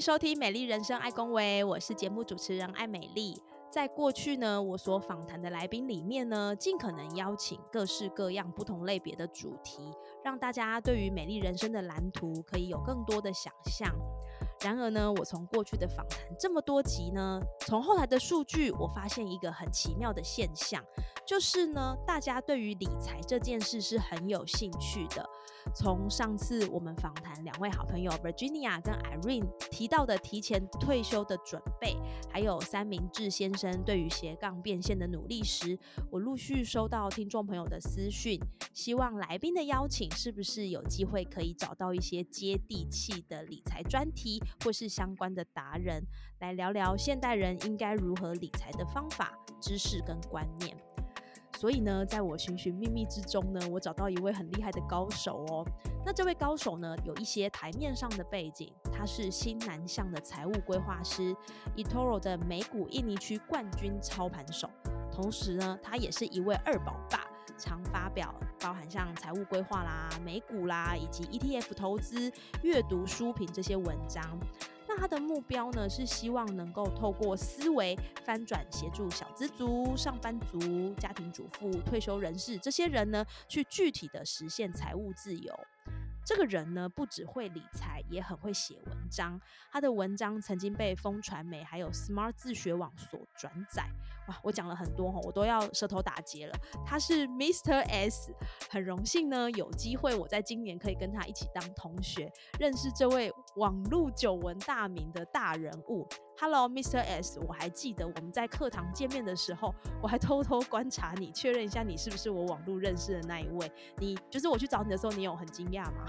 [0.00, 3.36] 收听《美丽人生》爱公维，我是节目主持人爱美丽。
[3.68, 9.92] 在过去呢，我所访谈的来宾里面呢，尽可能邀请各式各样不同类别的主题，
[10.24, 13.92] 让大家对于美丽人生的蓝图可以有更多的想象。
[14.64, 20.82] 然而呢，我从过去的访谈这么多集呢，从后台的数据，我发现一个很奇妙的现象，
[21.26, 25.24] 就是呢，大家对于理财这件事是很有兴趣的。
[25.74, 31.94] 从上次我们访谈两位好朋友 Virginia 跟 Irene 提到的提前退休的准备，
[32.32, 35.78] 还有三明治先生对于斜杠变现的努力时，
[36.10, 38.40] 我陆续收到听众朋友的私讯，
[38.72, 46.02] 希望来宾的邀请是不是有机会可以找到一些接地气的理财专题，或是相关的达人
[46.40, 50.76] 来聊聊现代人应该如何理财的方法、知识跟观念。
[51.56, 55.66] 所以呢，在我寻寻觅觅之中呢，我找到一位很厉害的高手哦。
[56.06, 61.34] 那这位高手呢，有一些台面上的背景，他是新南向的财务规划师
[61.76, 64.70] ，eToro 的美股印尼区冠军操盘手。
[65.10, 67.26] 同时呢，他也是一位二宝爸，
[67.58, 72.32] 常发表包含像财务规划啦、美股啦以及 ETF 投资、
[72.62, 74.38] 阅读书评这些文章。
[74.86, 77.94] 那他的目标呢，是希望能够透过思维
[78.24, 85.54] 翻转，协助小资族、上班族、家庭主妇、退休人士这些人呢，去具体的实现财务自由。
[86.28, 89.40] 这个人呢，不只会理财，也很会写文章。
[89.72, 93.88] 他的文章曾经被风传媒还有 Smart 自学网所转载。
[94.28, 96.54] 哇，我讲了很多哈，我都要舌头打结了。
[96.84, 97.78] 他是 Mr.
[97.88, 98.30] S，
[98.68, 102.30] 很荣幸呢，有机会我在今年可以跟他一起当同学，
[102.60, 106.06] 认识这位网路久闻大名的大人物。
[106.40, 106.98] Hello, Mr.
[106.98, 113.72] S，我还记得我们在课堂见面的时候，我还偷偷观察你，确认一下你是不是我网络认识的那一位。
[113.96, 116.06] 你就是我去找你的时候，你有很惊讶吗？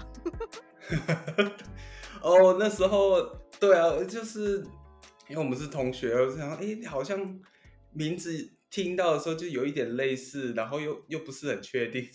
[2.22, 3.20] 哦，那时候
[3.58, 4.64] 对啊，就是
[5.28, 7.40] 因为我们是同学，我想哎，好像
[7.90, 12.08] 名字听到的时候就有一点类似，然后又又不是很确定。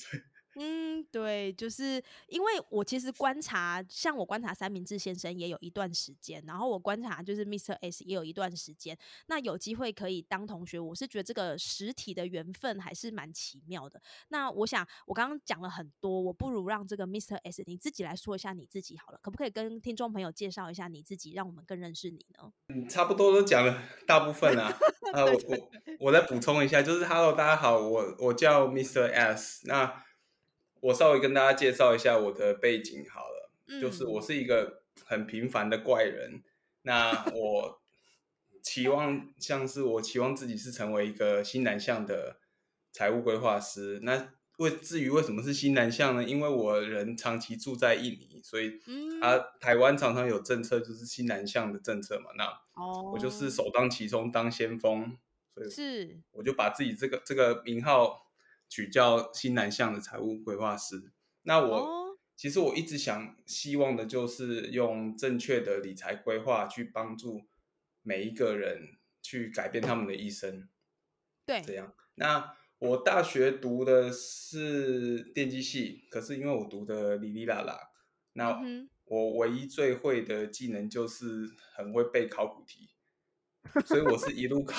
[0.57, 7.73] 嗯，对，就是因为我其实观察，像我观察三明治先生也有一段时间，然后我观察就是 Mr.
[7.81, 8.97] S 也有一段时间。
[9.27, 14.01] 那有机会可以当同学，我是觉得这个实体的缘分还是蛮奇妙的。
[14.29, 17.35] 那我想我刚刚讲了很多，我不如让这个 Mr.
[17.43, 22.49] S 你自己来说一下你自己好了，可不可以跟听众朋友介绍一下你自己，让我们更认识你呢？
[22.69, 24.71] 嗯，差不多都讲了大部分啊。
[25.11, 29.11] 呃，我我我再补充一下，就是 Hello，大家好，我我叫 Mr.
[29.11, 30.04] S，那。
[30.85, 33.49] 我稍微跟大家介绍一下我的背景好了，
[33.81, 36.43] 就是我是一个很平凡的怪人。
[36.83, 37.81] 那 我
[38.61, 42.37] 期望像是我期望自己是成为一个新南向的
[42.91, 43.99] 财务规划师。
[44.03, 46.23] 那为至于为什么是新南向呢？
[46.23, 48.79] 因为我人长期住在印尼，所以
[49.21, 52.29] 啊，台湾常常有政策就是新南向的政策嘛。
[52.37, 55.17] 那我就是首当其冲当先锋，
[55.55, 58.23] 所以是我就把自己这个这个名号。
[58.75, 61.13] 取叫新南向的财务规划师。
[61.43, 67.43] 那我其实我一直想希望的就是用正确的理财规划去帮助
[68.01, 70.67] 每一个人去改变他们的一生。
[71.45, 71.93] 对，这样。
[72.15, 77.79] 那我大学读的是电机系，可是因为我读的哩哩啦啦，
[78.33, 78.61] 那
[79.05, 82.89] 我唯一最会的技能就是很会背考古题，
[83.85, 84.75] 所以我是一路考。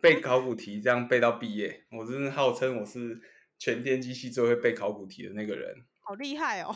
[0.00, 3.20] 背考古题这样背到毕业，我真是号称我是
[3.58, 6.74] 全电机系最会背考古题的那个人，好厉害哦！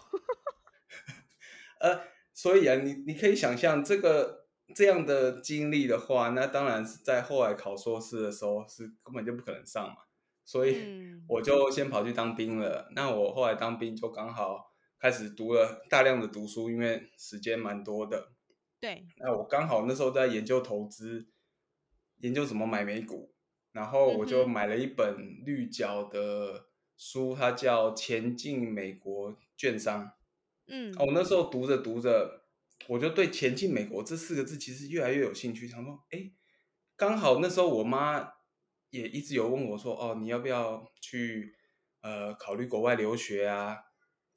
[1.81, 2.01] 呃，
[2.33, 9.97] 所以啊，你你可以想象这个这样的经历的话，那当然是在后来考硕士的时候是根本就不可能上嘛，
[10.45, 12.91] 所以我就先跑去当兵了。
[12.95, 18.33] 那我后来当兵就刚好开始读了大量的读书，因为时间蛮多的。
[18.81, 21.29] 对，那我刚好那时候在研究投资。
[22.25, 23.35] 研究怎么买美股，
[23.73, 30.07] 然后我就买了一本绿角的书，它叫《前进美国券商》。
[30.67, 32.47] 嗯，我那时候读着读着，
[32.89, 35.69] 我就对“前进美国”这四个字其实越来越有兴趣。
[35.69, 36.33] 想说，哎，
[36.97, 38.33] 刚好那时候我妈
[38.89, 41.55] 也一直有问我说：“哦，你要不要去
[42.01, 43.77] 呃考虑国外留学啊？”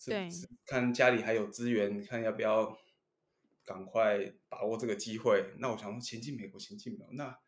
[0.05, 0.27] 对，
[0.65, 2.77] 看家里还有资源，看要不要
[3.63, 5.53] 赶快把握这个机会。
[5.59, 7.39] 那我想说，前进美国，前进美国，那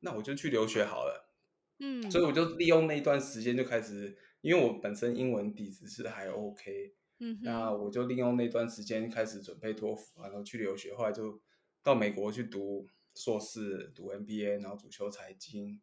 [0.00, 1.34] 那我就去留学好了。
[1.80, 11.40] 嗯，所以我就利用那一段时间就开始，因为我本身英文底子是还 OK，嗯那，我就利用那段时间开始准备托福，然后去留学，后来就
[11.82, 15.80] 到美国去读硕士，读 MBA，然后主修财经。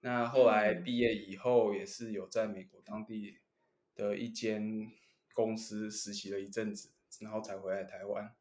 [0.00, 3.38] 那后来嗯毕业以后，也是有在美国当地
[3.94, 4.90] 的一间
[5.34, 8.34] 公司实习了一阵子，然后才回来台湾。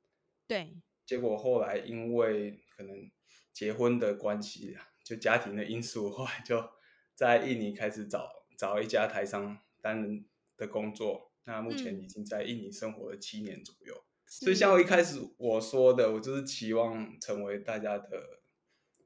[0.47, 3.11] 对，结果后来因为可能
[3.53, 6.69] 结婚的关系啊，就家庭的因素，后来就
[7.15, 10.25] 在印尼开始找找一家台商担任
[10.57, 11.31] 的工作。
[11.45, 14.03] 那目前嗯已经在印尼生活了七年左右。
[14.25, 18.41] 所以像我一开始我说的，我就是期望成为大家的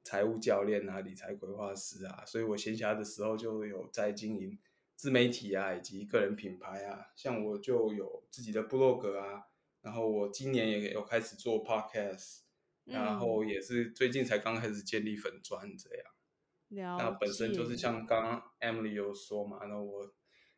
[0.04, 2.26] 财务教练啊、理财规划师啊。
[2.26, 4.58] 所以我闲暇的时候就有在经营
[4.96, 7.10] 自媒体啊，以及个人品牌啊。
[7.16, 9.44] 像我就有自己的部落格啊，
[9.82, 12.40] 然后我今年也有开始做 podcast，
[12.86, 16.98] 然嗯后也是最近才刚开始建立粉砖这样。
[16.98, 20.14] 那本身就是像刚刚 Emily 有说嘛，那我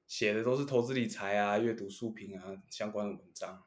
[0.06, 3.64] 写的都是投资理财啊、阅读书评啊相关的文章，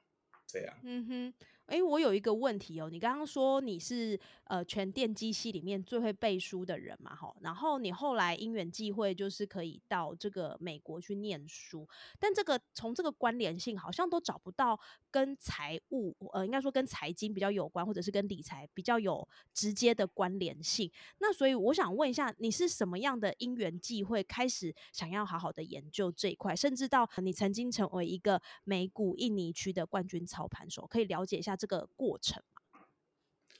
[0.47, 0.79] 这样。
[0.85, 1.35] 嗯哼，
[1.67, 11.88] 诶，我有一个问题哦，你刚刚说你是呃全电机系里面最会背书的人嘛，哈，然后你后来因缘际会就是可以到这个美国去念书，
[12.19, 14.78] 但这个从这个关联性好像都找不到
[15.10, 20.90] 跟财务，呃，应该说跟财经比较有关，或者是跟理财比较有直接的关联性。
[21.19, 32.81] 那所以我想问一下，你是什么样的因缘际会开始想要好好的研究这一块，甚至到你曾经成为一个美股印尼区的冠军操盘手，可以了解一下这个过程吗？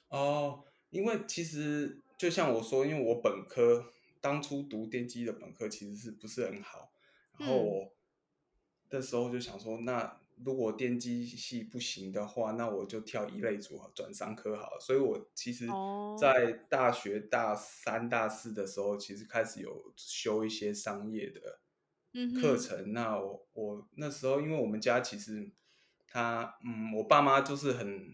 [0.09, 6.91] 哦，因为其实就像我说，因为我本科当初读电机的本科其实是不是很好，
[7.38, 7.93] 然后嗯我
[8.91, 14.79] 那时候就想说，那如果电机系不行的话，那我就跳一类组合转商科好了。
[14.81, 21.61] 所以我其实哦在大学大三、大四的时候，其实开始有修一些商业的
[22.12, 22.93] 嗯课程。
[22.93, 25.50] 那我我那时候因为我们家其实
[26.06, 28.12] 他嗯，我爸妈就是很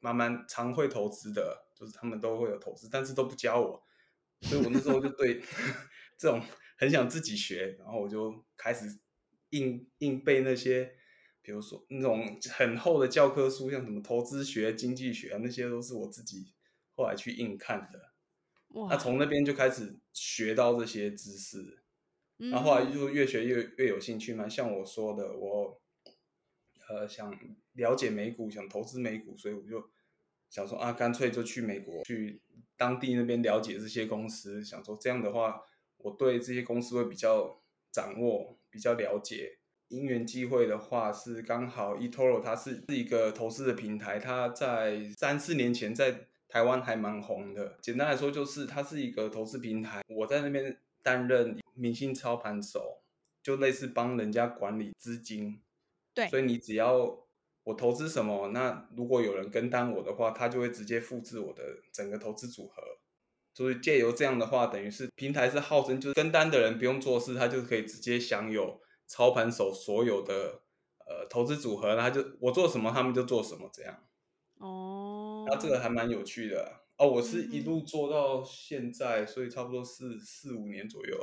[0.00, 3.82] 慢慢常会投资的，就是他们都会有投资，但是都不教我，
[4.42, 5.42] 所以我那时候就对
[6.16, 6.40] 这种
[6.78, 8.86] 很想自己学，然后我就开始
[9.50, 10.94] 硬硬背那些，
[11.42, 16.54] 比如说那种很厚的教科书，像什么投资学、经济学啊，那些都是我自己
[16.94, 18.12] 后来去硬看的。
[18.68, 21.84] 那哇，从那边就开始学到这些知识，
[22.38, 24.48] 嗯然后后来就越学越越有兴趣嘛。
[24.48, 25.80] 像我说的，我
[26.88, 27.32] 呃想
[27.74, 29.90] 了解美股，想投资美股，所以我就
[30.54, 32.40] 想说啊，干脆就去美国，去
[32.76, 34.64] 当地那边了解这些公司。
[34.64, 35.60] 想说这样的话，
[35.96, 37.60] 我对这些公司会比较
[37.90, 39.58] 掌握，比较了解。
[39.88, 47.76] 因缘机会的话，是刚好 eToro 它是是一个投资的平台，它在三四年前在台湾还蛮红的。
[47.82, 53.02] 简单来说，就是它是一个投资平台，我在那边担任明星操盘手，
[53.42, 55.60] 就类似帮人家管理资金。
[56.14, 57.23] 对所以你只要
[57.64, 61.62] 我投资什么，那如果有人跟单我的话，他就会直接复制我的
[61.92, 62.82] 整个投资组合。
[63.52, 70.62] 就是借由这样的话，等于是平台是号称就是跟单的人不用做事，他就可以直接享有操盘手所有的
[71.06, 73.96] 呃投资组合，他就我做什么他们就做什么这样。
[74.58, 81.16] 哦，然后这个还蛮有趣的哦，我是一路做到现在，所以差不多是四五年左右。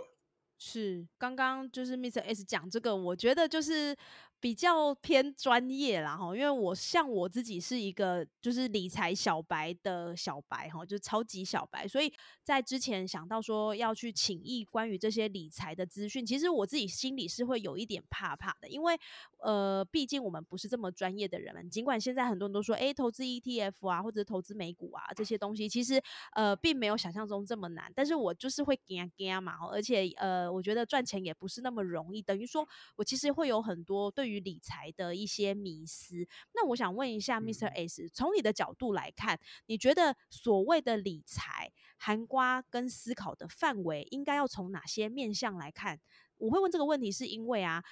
[0.58, 2.22] 是刚刚就是 Mr.
[2.22, 3.94] S 讲这个，我觉得就是
[4.42, 19.00] 比较偏专业啦哈，因为我像我自己是一个就是理财小白的小白哈，就是超级小白，所以在之前想到说要去请益关于这些理财的资讯，其实我自己心里是会有一点怕怕的，因为
[19.38, 26.02] 呃，毕竟我们不是这么专业的人们，尽管现在很多人都说，哎，投资 ETF 啊，或者投资美股啊这些东西，其实
[26.34, 36.28] 呃并没有想象中这么难，但是我就是会惊惊嘛，而且呃，我觉得赚钱也不是那么容易，等于说我其实会有很多对于理财的一些迷思。
[36.54, 37.68] 那我想问一下，Mr.
[37.68, 46.00] 嗯 S，从你的角度来看，你觉得所谓的理财含瓜跟思考的范围，应该要从哪些面向来看？
[46.38, 47.84] 我会问这个问题，是因为啊。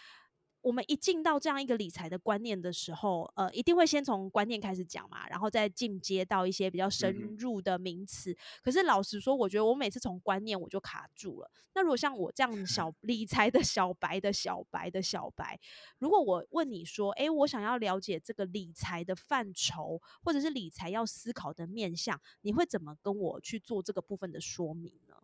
[0.62, 8.36] 我们一进到这样一个理财的观念的时候，呃，一定会先从观念开始讲嘛，然后再进阶到一些比较深入的名词。
[8.62, 11.50] 可是老实说，我觉得我每次从观念我就卡住了。
[11.74, 15.58] 那如果像我这样小 理财的小白的小白的小白，
[15.98, 25.16] 如果我问你说，诶，我想要了解这个理财的范畴，或者是理财要思考的面向，你会怎么跟我去做这个部分的说明呢？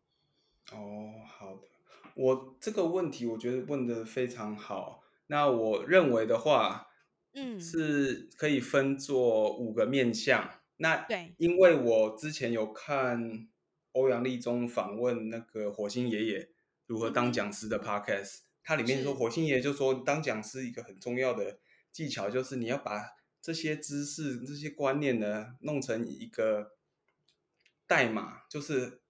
[0.71, 1.61] 哦，好的，
[2.15, 5.01] 我这个问题我觉得问的非常好。
[5.27, 6.87] 那我认为的话，
[7.33, 10.61] 嗯是可以分作五个面向。
[10.77, 13.47] 那对，因为我之前有看
[13.93, 16.49] 欧阳立中访问那个火星爷爷
[16.85, 21.59] 如何当讲师的 podcast，它里面说火星爷爷就说当讲师一个很重要的
[21.91, 26.73] 技巧就是你要把这些知识、这些观念呢弄成一个
[27.87, 29.01] 代码，就是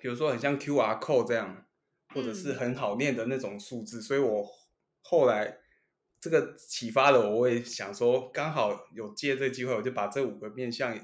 [0.00, 1.66] 比如说很像 QR code 这样，
[2.12, 4.02] 或者是很好念的那种数字。
[4.02, 4.46] 所以我
[5.06, 5.58] 后来
[6.18, 10.98] 这个启发了我，我也想说，刚好有借这个机会，我就把这五个面相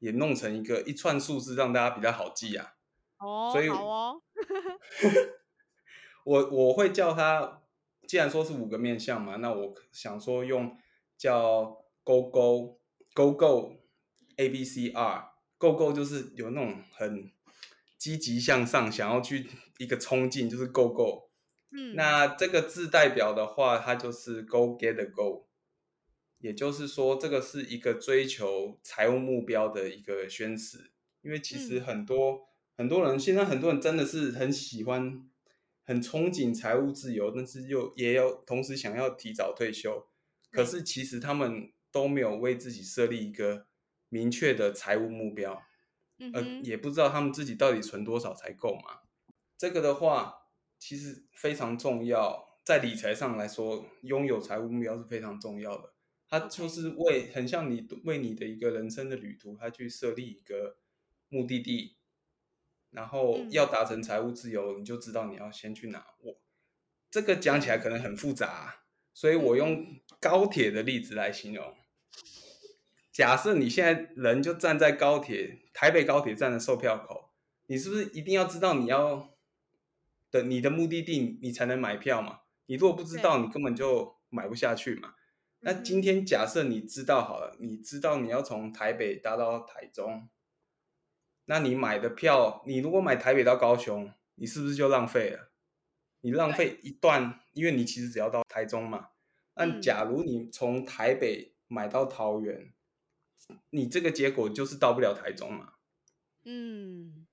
[0.00, 2.74] 也弄成一个一串数字，让大家比较好记啊。
[3.18, 4.22] 哦，所以好哦。
[6.24, 7.62] 我我会叫它，
[8.08, 10.76] 既然说是五个面相嘛，那我想说用
[11.16, 12.80] 叫勾勾
[13.14, 13.76] 勾勾
[14.36, 17.30] A B C R 勾勾就是有那种很
[17.96, 21.29] 积极向上，想要去一个冲劲，就是勾勾。
[21.72, 25.46] 嗯，那这个字代表的话，它就是 Go Get the Go，
[26.38, 30.90] 也就是说，这个是一个追求财务目标的一个宣誓。
[31.22, 35.30] 因为其实很多、很多人现在很多人真的是很喜欢、
[35.84, 40.08] 很憧憬财务自由，但是又也有同时想要提早退休。
[40.50, 43.66] 可是其实他们都没有为自己设立一个
[44.08, 45.62] 明确的财务目标，
[46.32, 49.02] 呃，也不知道他们自己到底存多少才够嘛。
[49.56, 50.39] 这个的话。
[50.80, 55.92] 其实非常重要，在理财上来说，拥有财务目标是非常重要的。
[56.26, 60.78] 它就是为很像你为你的一个人生的旅途，它去设立一个
[61.28, 61.98] 目的地，
[62.90, 66.06] 然后要达成财务自由，你就知道你要先去哪。
[66.22, 66.40] 我
[67.10, 71.76] 这个讲起来可能很复杂，所以我用高铁的例子来形容。
[73.12, 77.32] 假设你现在人就站在高铁台北高铁站的售票口，
[77.66, 79.36] 你是不是一定要知道你要？
[80.30, 82.40] 的你的目的地，你才能买票嘛。
[82.66, 85.14] 你如果不知道，你根本就买不下去嘛。
[85.60, 90.28] 那今天假设你知道好了，你知道你要从台北搭到台中，
[91.46, 95.50] 那你买的票，你如果买台北到高雄，你是不是就浪费了？
[96.20, 99.08] 你浪费一段，因为你其实只要到台中嘛。
[99.54, 102.72] 那假如你从台北买到桃园，
[103.70, 105.72] 你这个结果就是到不了台中嘛。
[106.44, 107.26] 嗯。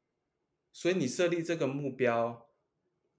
[0.73, 2.46] 所以你设立这个目标。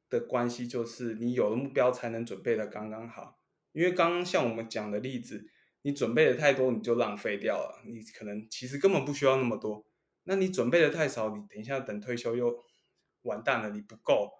[0.08, 3.38] 的关系就是你有了目标才能准备的刚刚好，
[3.72, 5.50] 因为刚刚像我们讲的例子，
[5.82, 9.86] 你准备的太多你就浪费掉了，你可能其实根本不需要那么多。
[10.24, 12.64] 那你准备的太少，你等一下等退休又
[13.22, 14.32] 完蛋了，你不够，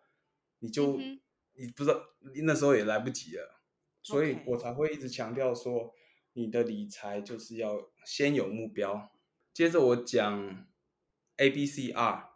[0.61, 2.01] 你就你不知道
[2.45, 3.61] 那时候也来不及了，
[4.03, 5.95] 所以我才会一直强调说，
[6.33, 9.11] 你的理财就是要先有目标。
[9.53, 10.67] 接着我讲
[11.37, 12.31] A B C R，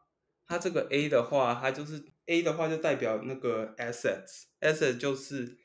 [0.47, 2.12] 它这个 A 的话，它就是。
[2.27, 5.59] A 的话就代表那个 assets，assets 就是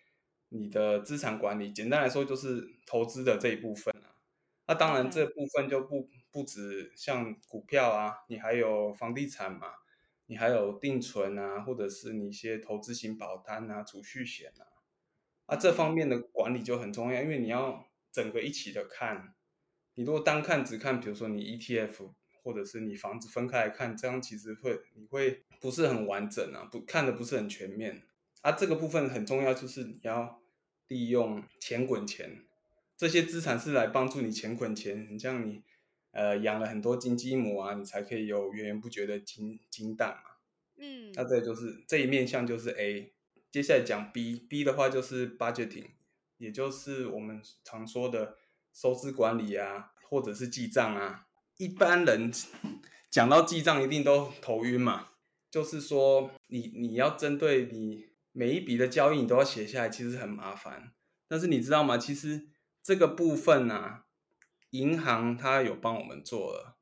[0.49, 4.15] 你的资产管理，简单来说就是投资的这一部分啊。
[4.67, 9.67] 那当然这部分就不不止像股票啊，你还有房地产嘛，
[10.25, 14.65] 你还有定存啊，或者是你一些投资型保单啊、储蓄险啊，
[15.45, 19.35] 啊这方面的管理就很重要，因为你要整个一起的看。
[19.93, 22.13] 你如果单看只看，比如说你 ETF。
[22.47, 28.03] 或者是你房子分开来看，这样其实会你会不是很完整啊，不看的不是很全面
[28.41, 28.53] 啊。
[28.53, 30.41] 这个部分很重要，就是你要
[30.87, 32.45] 利用钱滚钱，
[32.95, 35.05] 这些资产是来帮助你钱滚钱。
[35.11, 35.61] 你像你
[36.11, 40.31] 呃养了很多金鸡母啊，你才可以有源源不绝的金金蛋嘛。
[40.77, 43.11] 嗯，那这就是这一面向就是 A。
[43.51, 45.87] 接下来讲 B，B 的话就是 budgeting，
[46.37, 48.37] 也就是我们常说的
[48.71, 51.26] 收支管理啊，或者是记账啊。
[51.57, 52.31] 一般人
[53.09, 55.07] 讲到记账一定都头晕嘛，
[55.49, 60.93] 就是说你你要针对你每一笔的交易你都要写下来，其实很麻烦。
[61.27, 61.97] 但是你知道吗？
[61.97, 62.49] 其实
[62.83, 64.03] 这个部分呢，
[64.69, 66.77] 银行它有帮我们做了。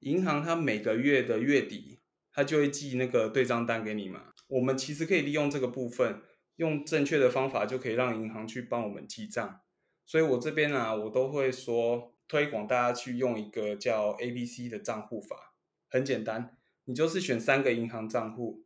[0.00, 4.34] 银行它每个月的月底，它就会寄那个对账单给你嘛。
[4.48, 6.20] 我们其实可以利用这个部分，
[6.56, 9.62] 用正确的方法就可以让银行去帮我们记账。
[10.04, 12.12] 所以我这边啊，我都会说。
[12.28, 15.54] 推广大家去用一个叫 A B C 的账户法，
[15.88, 18.64] 很简单，你就是选三个银行账户，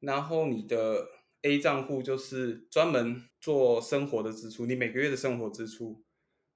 [0.00, 1.08] 然后你的
[1.42, 6.02] A 账户就是专门做生活的支出，你每个月的生活支出，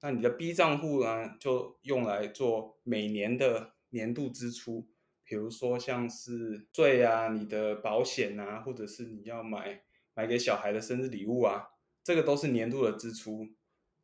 [0.01, 4.89] 那你的 B 账户呢就用来做每年的年度支出，
[5.23, 11.69] 比如说像是税啊、你的保险啊，或者是你要买买给小孩的生日礼物啊，
[12.03, 13.47] 这个都是年度的支出，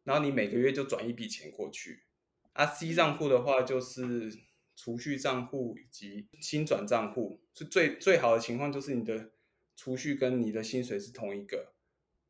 [0.03, 2.06] 然后你每个月就转一笔钱过去。
[2.57, 4.33] 啊，C 账户的话就是
[4.75, 9.29] 储蓄账户以及新转账户，是最最好的情况，就是你的
[9.75, 11.73] 储蓄跟你的薪水是同一个，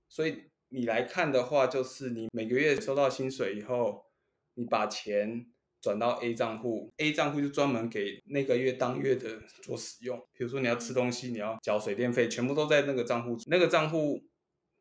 [0.10, 4.04] 所以你来看的话，就是你每个月收到薪水以后，
[4.56, 5.46] 你把钱
[5.82, 10.20] 转到 A 账户，A 账户就专门给那个月当月的做使用。
[10.34, 13.38] 比如说你要吃东西，你要缴水电费，全部都在那个账户。
[13.48, 14.22] 那个账户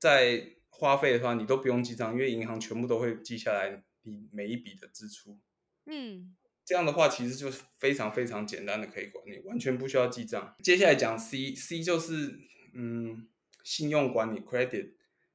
[0.00, 5.38] 在花费的话，你都不用记账，因为银行全部都会记下来你每一笔的支出。
[5.84, 6.34] 嗯，
[6.64, 10.54] 这样的话其实就是非常非常简单的可以管理，完全不需要记账。
[10.62, 12.38] 接下来讲 C，C 就是
[12.75, 13.28] 嗯
[13.62, 14.94] 信用管理 （credit），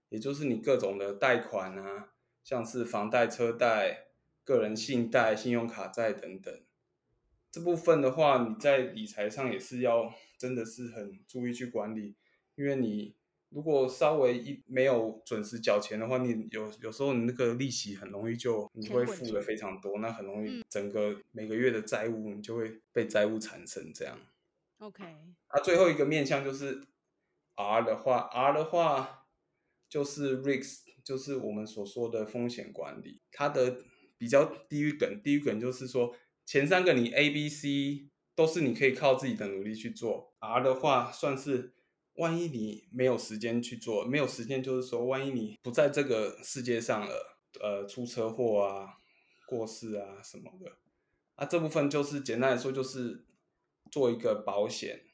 [0.10, 2.14] 也就是你各种的贷款啊，
[2.44, 4.08] 像是房贷、车贷。
[4.44, 6.52] 个人信贷、信用卡债等等，
[7.52, 12.16] 这部分的话，你在理财上也是要真的是很注意去管理，
[12.56, 13.16] 因为你
[13.52, 24.18] 如果稍微一没有准时缴钱的话，你有有时候你那个利息很容易就你会付的非常多，那很容易整个每个月的债务你就会被债务产生这样。
[24.80, 25.04] OK，
[25.48, 26.82] 啊，最后一个面向就是
[27.56, 29.28] R 的话，R 的话
[29.88, 33.84] 就是 risk，就是我们所说的风险管理，它的。
[34.22, 36.16] 比较低于梗，低于梗就是说
[36.46, 41.74] 前三个你 A、B、C 都是你可以靠自己的努力去做，R 的话算是
[42.16, 48.98] 万一你没有时间去做，没有时间就是说万一你不在这个世界上了，呃，出车祸啊、
[49.48, 50.78] 过世啊什么的，
[51.36, 53.26] 啊这部分就是简单来说就是
[53.92, 55.06] 做一个保险，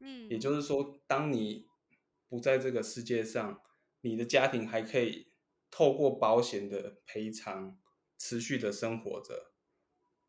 [0.00, 1.66] 嗯，也就是说当你
[2.28, 3.60] 不在这个世界上，
[4.00, 5.28] 你的家庭还可以
[5.70, 7.78] 透过保险的赔偿。
[8.24, 9.50] 持续的生活着，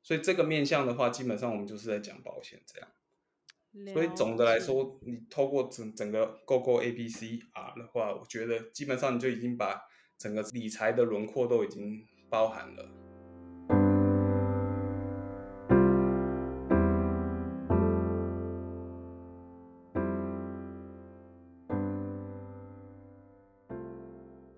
[0.02, 2.90] 所以这个面向的话，基本上我们就是在讲保险这样。
[3.92, 9.82] 所以总的来说，你透过整整个 Go Go A B C R 的话，我觉得基本上你就已经把
[10.18, 12.90] 整个理财的轮廓都已经包含了。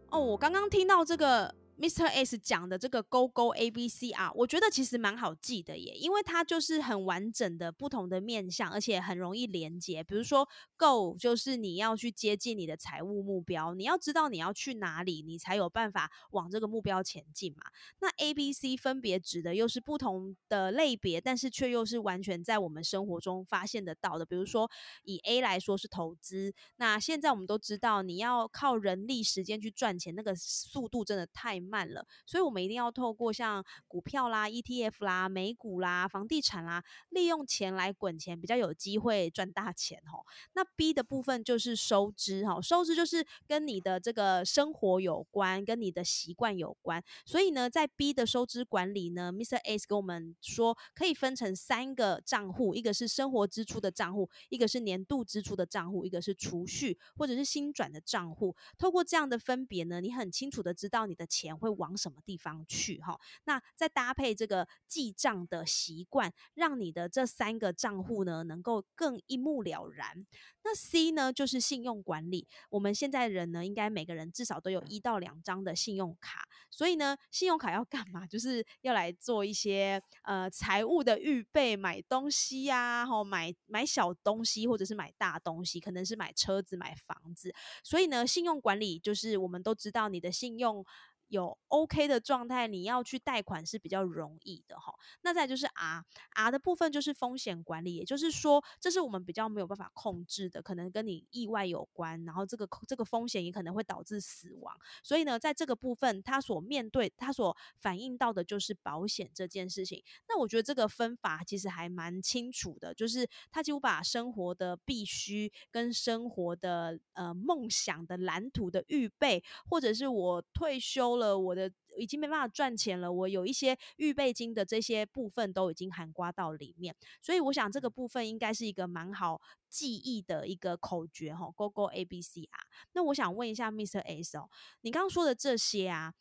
[0.09, 1.55] 哦，我刚刚听到这个。
[1.77, 2.05] Mr.
[2.05, 10.01] S 讲的这个 Go Go A B C 啊我觉得其实蛮好记的耶，因为它就是很完整的不同的面向，而且很容易连接。
[10.01, 17.63] 比如说 Go 就是你要去接近你的财务目标，你要知道你要去哪里，你才有办法往这个目标前进嘛。
[17.99, 24.25] 那 A B C 分别指的又是不同的类别，但是却又是完全在我们生活中发现得到的。
[24.25, 24.71] 比如说
[25.03, 31.64] 以 A 来说是投资，那现在我们都知道你要靠人力时间去赚钱，那个速度真的太。
[31.65, 40.23] 慢了，所以我们一定要透过像股票啦、ETF 啦、美股啦、房地产啦，利用钱来滚钱，比较有机会赚大钱哦。
[40.53, 47.03] 那 B 的部分就是收支哈，收支就是跟你的这个生活有关，跟你的习惯有关。
[47.25, 49.57] 所以呢，在 B 的收支管理呢，Mr.
[49.57, 58.55] S 跟我们说，可以分成三个账户，一个是生活支出的账户，一个是年度支出的账户，一个是储蓄或者是新转的账户。
[58.77, 61.54] 透过这样的分别呢，你很清楚的知道你的钱。
[61.57, 62.99] 会往什么地方去？
[63.01, 70.25] 哈，那再搭配这个记账的习惯，让你的这三个账户呢，能够更一目了然。
[70.63, 72.47] 那 C 呢，就是信用管理。
[72.69, 76.47] 我们现在人呢，应该每个人至少都有一到两张的信用卡。
[76.71, 78.25] 所以呢，信用卡要干嘛？
[78.27, 87.53] 就是要来做一些呃财务的预备，买东西呀，吼买买小东西，或者是买大东西，可能是买车子、买房子。
[87.83, 90.83] 所以呢，信用管理就是我们都知道你的信用。
[91.27, 94.93] 有 OK 的状态，你要去贷款是比较容易的哈。
[95.21, 104.75] 那再就是 R，R 的部分就是风险管理，也就是说，这是我们比较没有办法控制的，可能跟你意外有关，然后这个这个风险也可能会导致死亡。
[105.01, 110.03] 所以呢，在这个部分，他所面对、他所反映到的就是保险这件事情。
[110.27, 121.14] 那我觉得这个分法其实还蛮清楚的，就是他几乎把生活的必须跟生活的呃梦想的蓝图的预备，或者是我退休。
[121.17, 123.11] 了，我的已经没办法赚钱了。
[123.11, 131.49] 我有一些预备金的这些部分都已经含刮到里面，所以我想这个部分应该是一个蛮好记忆的一个口诀哈。
[131.55, 132.59] 勾勾 A B C R。
[132.93, 134.49] 那我想问一下 Mr S 哦，
[134.81, 136.13] 你刚刚说的这些啊。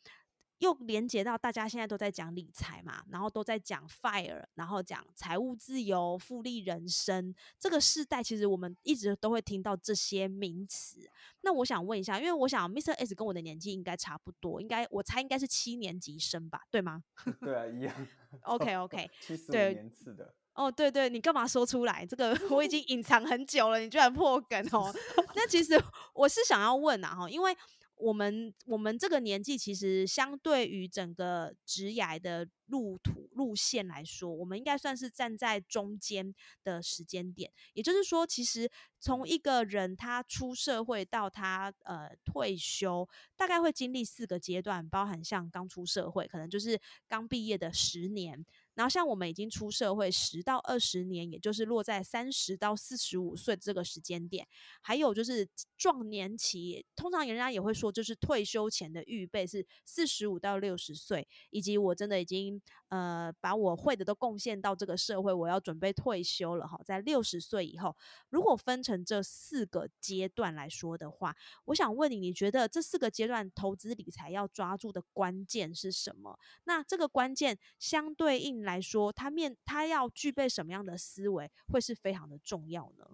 [0.59, 7.35] 又连接到大家现在都在讲理财嘛，然后都在讲 fire，然后讲财务自由、复利人生。
[7.59, 11.09] 这个世代其实我们一直都会听到这些名词。
[11.41, 12.93] 那我想问一下，因为我想 Mr.
[12.93, 17.03] S 跟我的年纪应该差不多，应该我猜应该是七年级生吧，对吗？
[17.41, 18.07] 对啊，一样。
[18.43, 20.33] OK OK，七四年次的。
[20.53, 22.05] 哦，对对，你干嘛说出来？
[22.05, 24.93] 这个我已经隐藏很久了，你居然破梗哦。
[25.35, 25.81] 那其实
[26.13, 27.55] 我是想要问啊，哈，因为。
[27.97, 37.51] 我们我们这个年纪，其实相对于整个职涯的路途路线来说，我们应该算是站在中间的时间点。
[37.73, 48.45] 也就是说，其实从一个人他出社会到他呃退休，大概会经历四个阶段，包含像刚出社会，可能就是刚毕业的十年。
[48.75, 54.47] 然后像我们已经出社会十到二十年，也就是落在三十到四十五岁这个时间点，
[54.81, 62.61] 还有就是壮年期，通常人家也会说，就是退休前的预备是四十五到六十岁，以及我真的已经
[62.95, 67.95] 呃把我会的都贡献到这个社会，我要准备退休了哈，在六十岁以后，
[68.29, 76.39] 如果分成这四个阶段来说的话，我想问你，你觉得这四个阶段投资理财要抓住的关键是什么？
[76.63, 83.05] 那这个关键相对应来说，他面他要具备什么样的思维，会是非常的重要呢？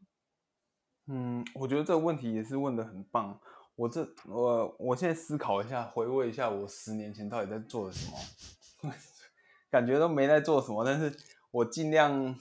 [1.08, 3.40] 嗯，我觉得这个问题也是问的很棒。
[3.76, 8.94] 我这我我现在思考一下，回味一下我十年前到底在做了什么，
[9.72, 11.18] 感觉都没在做什么，但是
[11.50, 12.38] 我尽量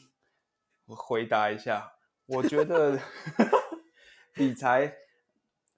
[0.87, 1.93] 回答一下。
[2.27, 3.01] 我觉得
[4.35, 4.95] 理财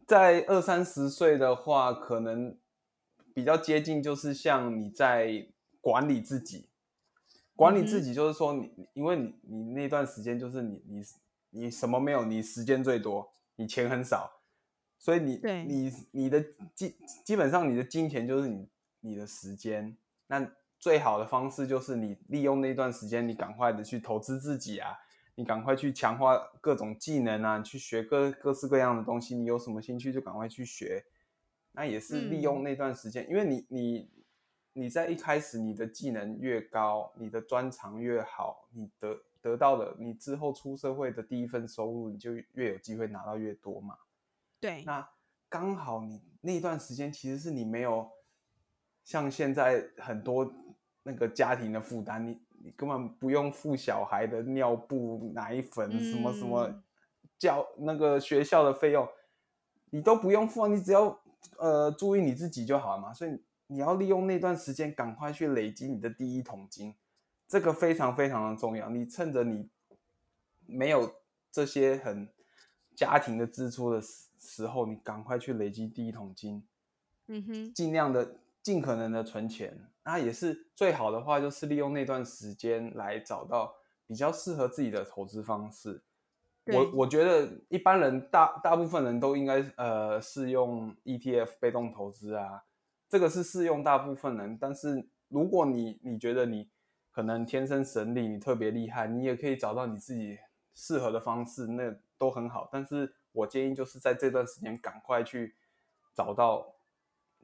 [0.06, 2.58] 在二三十岁的话，可能
[3.34, 5.48] 比较接近，就是像你在
[5.80, 6.68] 管理自己，
[7.56, 11.02] 管理自己就是说你，因为你你那段时间就是你你
[11.50, 14.40] 你什么没有，你时间最多，你钱很少，
[14.98, 18.68] 所以你你你的基基本上你的金钱就是你
[19.00, 24.98] 你的时间，那最好的方式就是你利用那段时间，你赶快的去投资自己啊。
[25.36, 29.36] 你赶快去强化各种技能啊，去学各各式各样的东西。
[29.36, 31.04] 你有什么兴趣就赶快去学。
[31.70, 34.10] 那也是利用那段时间，因为你你
[34.72, 43.96] 你在一开始你的技能越高，你的专长越好，你得得到的你之后出社会的第一份收入，你就越有机会拿到越多嘛。
[44.58, 44.82] 对。
[44.82, 45.08] 那
[45.48, 48.10] 刚好你那段时间其实是你没有
[49.04, 50.52] 像现在很多
[51.02, 52.40] 那个家庭的负担，你。
[52.64, 56.72] 你根本不用付小孩的尿布、奶粉什么什么
[57.36, 59.08] 教那个学校的费用，
[59.90, 61.20] 你都不用付，你只要
[61.58, 63.12] 呃注意你自己就好了嘛。
[63.12, 63.36] 所以
[63.66, 66.94] 你要利用那段时间，赶快去累积你的第一桶金，
[67.48, 68.88] 这个非常非常的重要。
[68.88, 69.68] 你趁着你
[70.64, 71.12] 没有
[71.50, 72.28] 这些很
[72.94, 76.64] 家庭的支出的时时候，你赶快去累积第一桶金，
[77.26, 78.36] 嗯哼，尽量的。
[78.62, 86.02] 尽可能的存钱，那也是最好的话，就是利用那段时间来找到比较适合自己的投资方式。
[86.66, 92.64] 我我觉得一般人大大部分人都应该呃适用 ETF 被动投资啊，
[93.08, 94.58] 这个是适用大部分人。
[94.60, 96.68] 但是如果你你觉得你
[97.12, 100.38] 可能天生神力，你特别厉害，你也可以找到你自己
[100.74, 102.68] 适合的方式，那都很好。
[102.72, 105.54] 但是我建议就是在这段时间赶快去
[106.12, 106.74] 找到。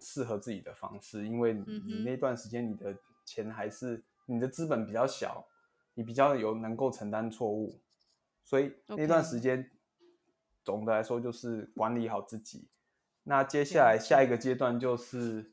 [0.01, 5.47] 适合自己的方式，因为你你那段时间你的钱还是你的资本比较小，
[5.95, 7.81] 你比较有能够承担错误，
[8.45, 9.71] 所以那段时间
[10.65, 12.69] 总的来说就是管理好自己。
[13.25, 15.53] 那接下来下一个阶段就是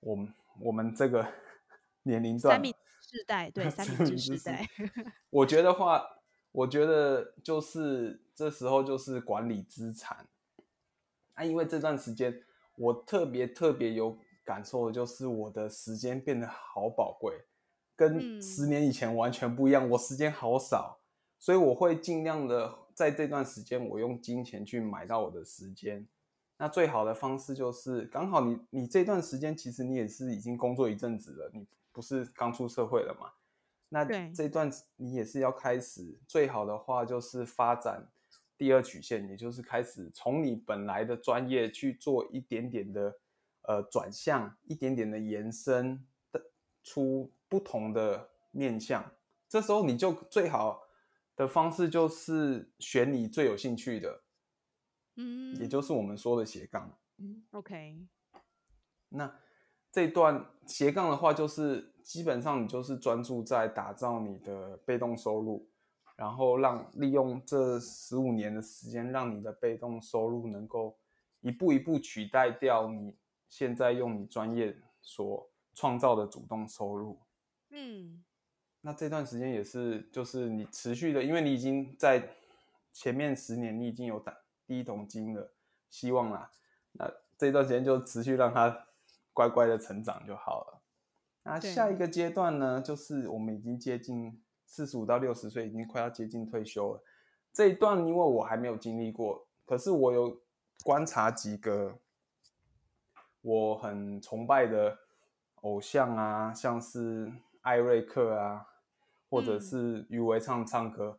[0.00, 1.26] 我们我们这个
[2.04, 4.68] 年龄段，三米世代对三米之世代，
[5.30, 6.04] 我觉得话，
[6.52, 10.28] 我觉得就是这时候就是管理资产
[11.34, 12.42] 啊，因为这段时间。
[12.78, 17.44] 我特别特别有感受的就是我的时间变得好宝贵，
[17.96, 19.88] 跟十年以前完全不一样。
[19.90, 21.00] 我时间好少，
[21.38, 26.06] 所以我会尽量的在这段时间，我用金钱去买到我的时间。
[26.56, 33.32] 那最好的方式就是，刚好你你这段时间其实你也是已经工作一阵子了，你不是刚出社会了嘛？
[33.90, 38.08] 那这段你也是要开始，最好的话就是发展。
[38.58, 43.20] 第二曲线，也就是开始从你本来的专业去做一点点的
[43.62, 46.50] 呃转向，一点点的延伸的
[46.82, 49.12] 出不同的面向。
[49.48, 50.82] 这时候你就最好
[51.36, 54.22] 的方式就是选你最有兴趣的，
[55.14, 56.98] 嗯，也就是我们说的斜杠。
[57.18, 58.06] 嗯，OK。
[59.10, 59.40] 那
[59.90, 65.70] 这段斜杠的话，就是基本上你就是专注在打造你的被动收入。
[66.18, 70.98] 然后让利用这十五年的时间，让你的被动收入能够
[71.42, 73.16] 一步一步取代掉你
[73.48, 77.20] 现在用你专业所创造的主动收入。
[77.70, 78.24] 嗯，
[78.80, 82.28] 那这段时间也是，就是你持续的，因为你已经在
[82.92, 85.52] 前面十年你已经有打第一桶金了，
[85.88, 86.50] 希望啦，
[86.94, 88.86] 那这段时间就持续让它
[89.32, 90.82] 乖乖的成长就好了。
[91.44, 94.42] 那下一个阶段呢，就是我们已经接近。
[94.70, 97.02] 四十五到六十岁已经快要接近退休了，
[97.54, 100.42] 这一段因为我还没有经历过，可是我有
[100.84, 101.98] 观察几个
[103.40, 104.98] 我很崇拜的
[105.62, 108.66] 偶像啊，像是艾瑞克啊，
[109.30, 111.18] 或者是余维唱唱歌，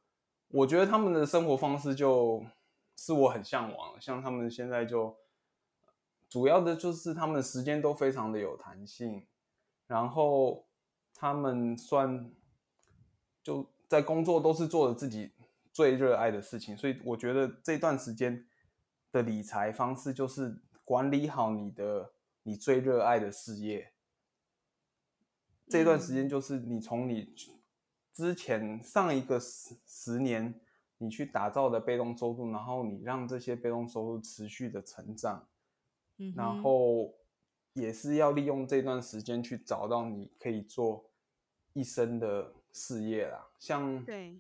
[0.50, 2.46] 我觉得他们的生活方式就
[2.96, 5.18] 是我很向往，像他们现在就
[6.30, 9.26] 主要的就是他们时间都非常的有弹性，
[9.88, 10.68] 然后
[11.16, 12.32] 他们算。
[13.44, 15.32] 就在工作都是做着自己
[15.72, 18.46] 最热爱的事情，所以我觉得这段时间
[19.12, 22.12] 的理财方式就是管理好你的
[22.44, 23.94] 你最热爱的事业。
[25.68, 27.34] 这段时间就是你从你
[28.12, 30.60] 之前上一个十十年
[30.98, 35.48] 你去打造的被动收入，然后你让这些被动收入持续的成长，
[36.18, 37.14] 嗯，然后
[37.74, 41.06] 也是要利用这段时间去找到你可以做
[41.74, 43.48] 一生的事业啦。
[43.58, 44.40] 像对，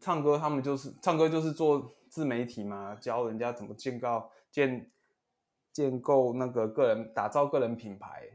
[0.00, 4.90] 唱歌，他们就是唱歌就是做自媒体嘛，教人家怎么建构建
[5.72, 8.28] 建构那个个人打造个人品牌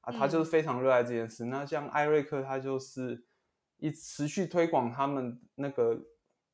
[0.00, 1.44] 啊，他就是嗯非常热爱这件事。
[1.44, 3.24] 那像艾瑞克，他就是
[3.78, 6.00] 一持续推广他们那个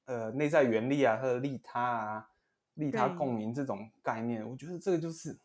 [0.06, 2.30] 呃内在原力啊，他的利他啊、
[2.74, 5.38] 利他共赢这种概念，我觉得这个就是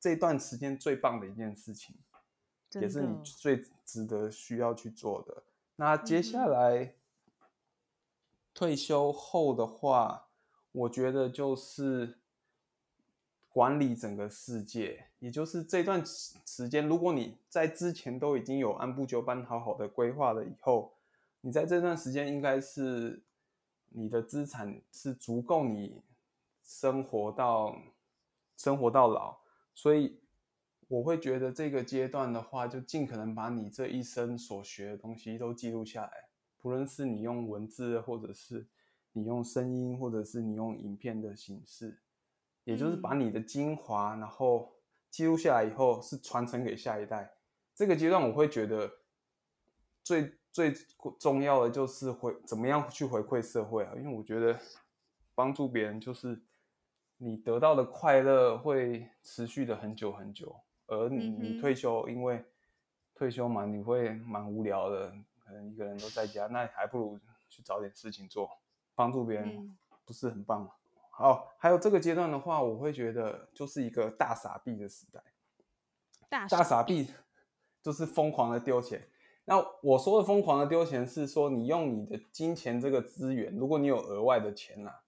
[0.00, 1.94] 这段时间最棒的一件事情。
[2.72, 5.42] 也是你最值得需要去做的。
[5.76, 6.94] 那接下来、
[8.54, 10.28] 退休后的话，
[10.72, 12.18] 我觉得就是
[13.50, 20.94] 管理整个世界，也就是这段时时间，如果你在之前都已经有按部就班、好好的规划了以后，
[21.42, 23.22] 你在这段时间应该是
[23.90, 26.02] 你的资产是足够你
[26.64, 27.76] 生活到
[28.56, 29.36] 生活到老，
[29.74, 30.18] 所以
[30.88, 38.66] 我会觉得这个阶段的话，就尽可能把你这一生所学的东西都记录下来，不论是你用文字，或者是
[39.12, 41.98] 你用声音，或者是你用影片的形式，
[42.64, 43.20] 也就是把嗯。
[43.20, 44.72] 你的精华，然后
[45.10, 47.32] 记录下来以后，是传承给下一代。
[47.74, 48.90] 这个阶段我会觉得
[50.04, 50.72] 最最
[51.18, 54.58] 重要的就是回怎么样去回馈社会啊，因为我觉得
[55.34, 56.40] 帮助别人就是
[57.18, 60.54] 你得到的快乐会持续的很久很久，
[60.86, 62.44] 而你你退休，因为
[63.14, 65.12] 退休嘛，你会蛮无聊的，
[65.44, 67.18] 可能一个人都在家，那还不如
[67.48, 68.50] 去找点事情做，
[68.94, 70.70] 帮助别人嗯，不是很棒吗？
[71.10, 75.22] 好，还有这个阶段的话，我会觉得就是一个大傻逼的时代。
[76.28, 77.08] 大大傻逼
[77.80, 79.08] 就是疯狂的丢钱。
[79.46, 85.04] 那我说的疯狂的丢钱是说，你用你的金钱这个资源，如果你有额外的钱啦、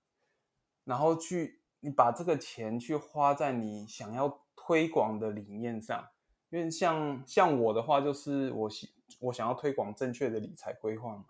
[0.84, 6.06] 然后去你把这个钱去花在你想要推广的理念上。
[6.50, 11.24] 因为像像我的话，就是我希我想要推广正确的理财规划嘛，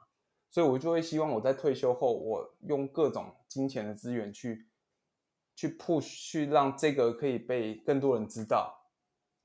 [0.51, 4.67] 所以我就会希望我在退休后，我用各种金钱的资源去
[5.55, 8.77] 去 push，去让这个可以被更多人知道。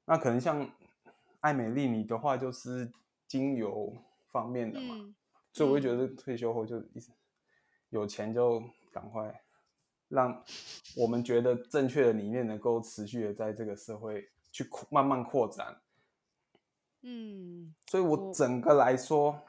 [0.06, 0.68] 那可能像
[1.42, 2.92] 艾美丽你的话，就是
[3.28, 3.96] 精油
[4.32, 5.16] 方面的嘛，嗯
[5.54, 6.84] 所以我会觉得退休后就
[7.90, 8.60] 有钱就
[8.92, 9.42] 赶快
[10.14, 10.44] 让
[10.96, 15.82] 我们觉得正确的理念能够持续的在这个社会去扩慢慢扩展。
[17.02, 19.42] 嗯所以我我整个来说，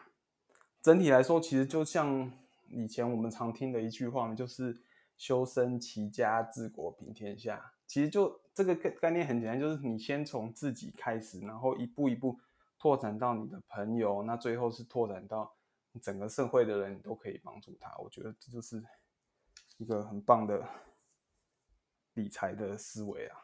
[0.82, 2.32] 整体来说，其实就像
[2.68, 4.76] 以前我们常听的一句话嘛，就是
[5.16, 7.72] 修身齐家治国平天下。
[7.86, 12.40] 其实就这个概概念很简单，就是你先从自己开始，然后一步一步
[12.78, 15.54] 拓展到你的朋友，那最后是拓展到
[16.02, 17.94] 整个社会的人，你都可以帮助他。
[17.98, 18.82] 我觉得这就是
[19.84, 20.66] 一个很棒的
[22.14, 23.36] 理财的思维啊。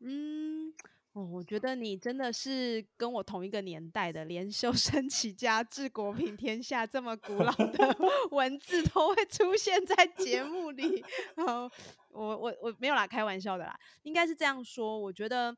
[0.00, 0.70] 嗯，
[1.12, 7.96] 哦，我觉得你真的是跟我同一个年代的，连修身齐家治国平天下这么古老的
[8.30, 11.02] 文字都会出现在节目里。
[11.36, 11.62] 好，
[12.10, 14.98] 我我我没有啦，开玩笑的啦，应该是这样说。
[14.98, 15.56] 我觉得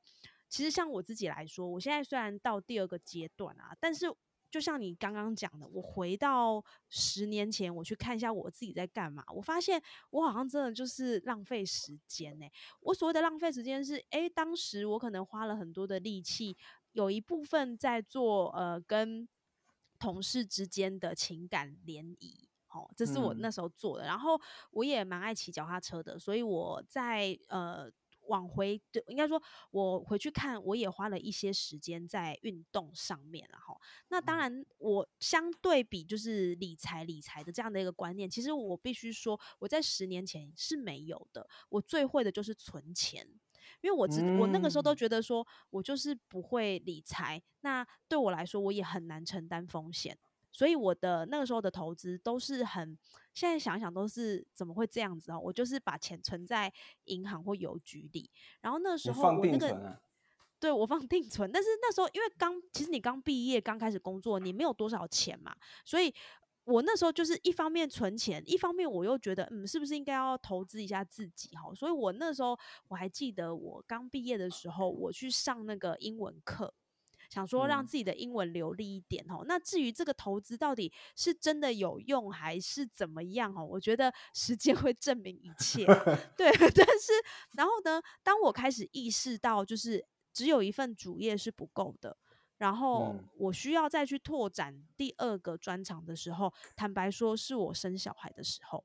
[0.49, 4.07] 其实像我自己来说，我现在虽然到第二个阶段啊，但是
[4.51, 12.47] 就像你刚刚讲的，我回到十年前，我去看一下我自己在干嘛，我发现我好像真的就是浪费时间呢、
[12.81, 16.57] 我所谓的浪费时间是，诶，当时我可能花了很多的力气，
[16.93, 19.29] 有一部分在做呃跟
[19.99, 22.49] 同事之间的情感联谊。
[22.73, 27.91] 哦，这是我嗯那时候做的，然后我也蛮爱骑脚踏车的，所以我在呃
[28.31, 33.77] 往回，对，应该说我回去看，我也花了一些时间在运动上面了哈。
[34.09, 41.47] 那当然，我相对比就是理财理财的这样的一个观念，其实我必须说，我在十年前是没有的。
[41.69, 43.27] 我最会的就是存钱，
[43.81, 50.17] 因为我知、我那个时候都嗯觉得说我就是不会理财，那对我来说我也很难承担风险。
[50.53, 52.99] 所以我的那个时候的投资都是很，
[53.33, 55.39] 现在想想都是怎么会这样子哦？
[55.39, 56.73] 我就是把钱存在
[57.05, 60.01] 银行或邮局里，然后那时候我那个啊？
[60.59, 66.13] 对我放定存，但是那时候因为刚其实你刚毕业刚开始工作，你没有多少钱嘛，所以
[66.65, 71.75] 我那时候就是一方面存钱，一方面我又觉得嗯，是不是应该要投资一下自己哈？
[71.75, 76.75] 所以我那时候我还记得我刚毕业的时候，我去上那个英文课。
[77.31, 79.43] 想说让自己的英文流利一点哦。
[79.47, 83.65] 那至于这个投资到底是真的有用还是怎么样哦？
[83.65, 85.87] 我觉得时间会证明一切。
[86.37, 87.13] 对， 但是
[87.53, 92.15] 然后呢，当我开始意识到就是只有一份主业是不够的。
[92.59, 98.85] 然后我需要再去拓展第二个专长的时候，坦白说，是我生小孩的时候，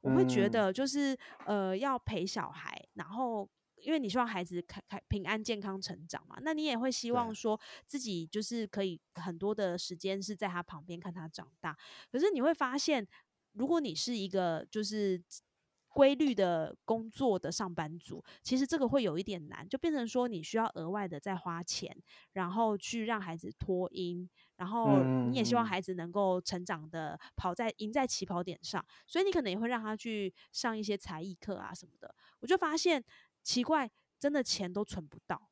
[0.00, 3.50] 我会觉得就是呃要陪小孩，然后
[3.84, 11.76] 因为你希望孩子开开平安健康成长嘛，那你也会希望说自己就是可以很多的时间是在他旁边看他长大。
[12.10, 13.06] 可是你会发现，
[13.52, 15.22] 如果你是一个就是。
[15.94, 21.96] 规律的工作的上班族，其实这个会有一点难，就变成说你需要额外的再花钱，
[22.32, 32.12] 然后去让孩子脱音，然后你也希望孩子能够成长的跑在赢在起跑点上，所以你可能也会让他去上一些才艺课啊什么的。
[32.40, 33.00] 我就发现
[33.44, 35.50] 奇怪，真的钱都存不到。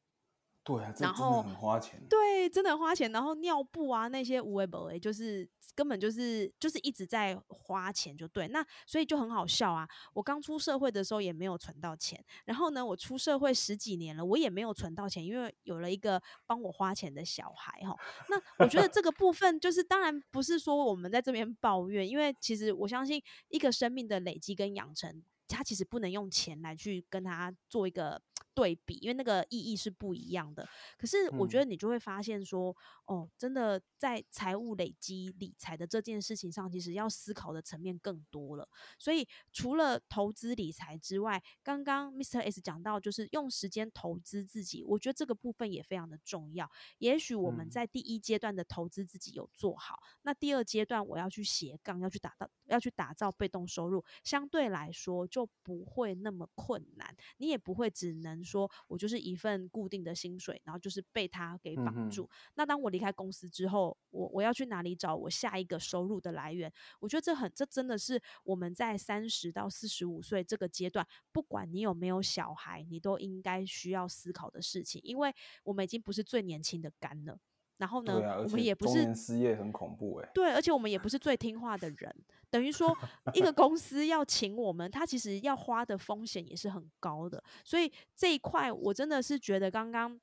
[0.64, 2.00] 对啊，然后很花钱。
[2.08, 3.10] 对，真的很花钱。
[3.10, 8.46] 然后尿布啊那些无为不为，就是根本就是就是一直在花钱，就对。
[8.46, 9.88] 那所以就很好笑啊。
[10.14, 17.96] 我刚出社会的时候也没有存到钱，然后呢，我出社会十几年了，我也没有存到钱，因为有了一个帮我花钱的小孩哈。
[18.28, 25.24] 那我觉得这个部分就是，当然不是说我们在这边抱怨，因为其实我相信一个生命的累积跟养成。
[25.52, 28.20] 他其实不能用钱来去跟他做一个
[28.54, 30.66] 对比，因为那个意义是不一样的。
[30.96, 38.66] 可是我觉得你就会发现说，哦，真的在财务累积理财的这件事情上，其实要思考的层面更多了。
[38.98, 42.40] 所以除了投资理财之外，刚刚 Mr.
[42.40, 46.70] S 讲到就是用时间投资自己，我觉得这个部分也非常的重要。
[46.98, 55.42] 也许我们在第一阶段的投资自己有做好，那第二阶段我要去斜杠，要去打造要去打造被动收入，相对来说就。
[55.42, 62.28] 就不会那么困难，你也不会只能说我就是一份固定的薪水，然后就是被他给绑住。
[62.54, 66.72] 那当我离开公司之后，我我要去哪里找我下一个收入的来源？
[67.00, 77.38] 我觉得这很，这真的是我们在三十到四十五岁这个阶段，不管你有没有小孩，你都应该需要思考的事情，因为我们已经不是最年轻的干了。
[77.78, 80.30] 然后呢，我们也不是失业很恐怖哎。
[80.32, 82.14] 对，而且我们也不是最听话的人，
[82.52, 82.96] 等于说
[83.34, 87.42] 一个公司要请我们，他其实要花的风险也是很高的。
[87.64, 90.20] 所以这一块我真的是觉得刚刚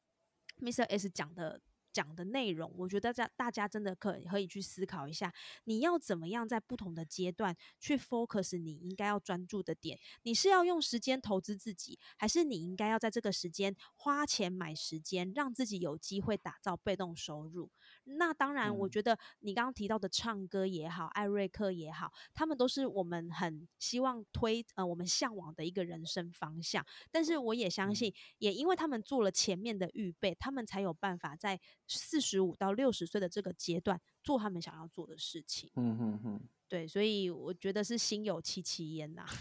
[0.62, 0.84] Mr.
[0.84, 1.60] S 讲的。
[1.92, 10.00] 讲的内容，我觉得在大家真的可可以去思考一下，你要怎么样在不同的阶段去 focus 你应该要专注的点？
[10.22, 17.72] 你是要用时间投资自己，还是你应该要在这个时间花钱买时间，让自己有机会打造被动收入？
[18.18, 26.86] 那当然，我觉得你刚刚提到的唱歌也好，艾瑞克也好，他们都是我们很希望推呃我们向往的一个人生方向。
[27.12, 35.72] 但是我也相信，也因为他们做了前面的预备，他们才有办法在四十五到六十岁的这个阶段做他们想要做的事情。
[35.76, 39.26] 嗯嗯嗯，对，所以我觉得是心有戚戚焉呐。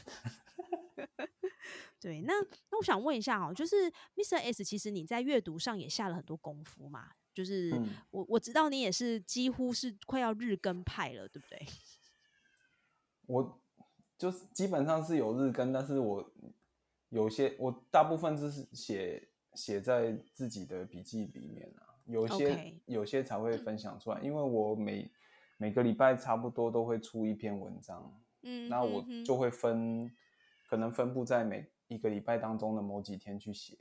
[2.01, 2.33] 对，那
[2.71, 4.39] 那我想问一下哦，就是 Mr.
[4.39, 7.11] S，其实你在阅读上也下了很多功夫嘛？
[7.38, 7.72] 就是
[8.11, 11.66] 我我知道你也是几乎是快要日更派了，对不对？
[13.27, 13.61] 我
[14.18, 16.33] 就是基本上是有日更，但是我
[17.11, 25.09] 有些我大部分就是写写在自己的笔记里面啊，有些有些才会分享出来，因为我每
[25.59, 30.11] 每个礼拜差不多都会出一篇文章，嗯，那我就会分
[30.68, 33.79] 可能分布在每一个礼拜当中的某几天去写。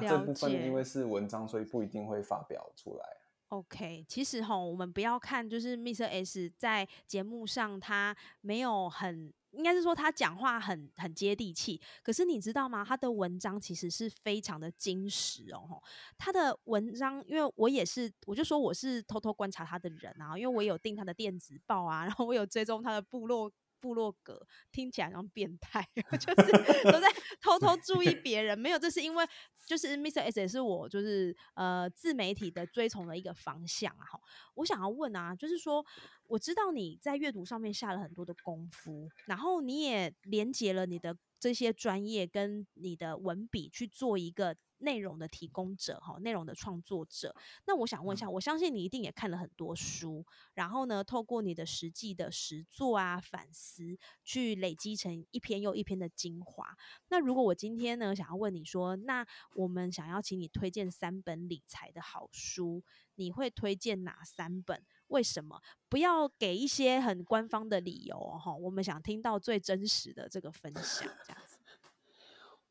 [0.00, 3.04] 那这部分因为是文章，所以不一定会发表出来。
[3.48, 6.06] OK，其实哈，我们不要看，就是 Mr.
[6.06, 11.80] S 在节目上他没有很，应该是说他讲话很很接地气。
[12.02, 12.84] 可是你知道吗？
[12.84, 15.80] 他的文章其实是非常的精实哦。
[16.18, 23.48] 他的文章，因为我也是，我就说我是偷偷观察他的人啊，因为我有订他的电子报啊，然后我有追踪他的部落。
[23.84, 25.86] 部落格听起来像变态，
[26.18, 26.52] 就是
[26.90, 27.06] 都在
[27.38, 28.58] 偷偷注意别人。
[28.58, 29.26] 没有，这是因为
[29.66, 30.22] 就是 Mr.
[30.22, 34.04] S 也是我就是呃自媒体的追从的一个方向啊。
[34.10, 34.18] 哈，
[34.54, 35.84] 我想要问啊，就是说
[36.28, 44.56] 我知道你在阅读上面下了很多的功夫，然后你也连接了你的这些专业跟你的文笔去做一个。
[44.84, 47.34] 内容的提供者哈，内容的创作者。
[47.66, 56.76] 那我想问一下，我相信你一定也看了很多书，然后呢，透过你的实际的实作啊、反思，去累积成一篇又一篇的精华。
[57.08, 64.84] 那如果我今天呢，想要问你说，那我们想要请你推荐三本理财的好书，你会推荐哪三本？
[65.08, 65.60] 为什么？
[65.88, 71.58] 不要给一些很官方的理由哈，我们想听到最真实的这个分享，这样子。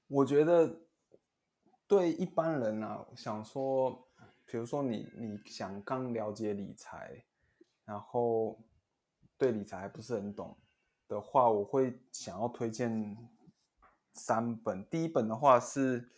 [0.08, 0.80] 我觉得。
[1.94, 3.92] 对一般人啊，想说，
[4.48, 7.24] 比如说你你想刚了解理财，
[7.86, 8.58] 然后
[9.38, 10.58] 对理财还不是很懂
[11.08, 13.16] 的话，我会想要推荐
[14.14, 14.84] 三本。
[14.86, 16.10] 第一本的话是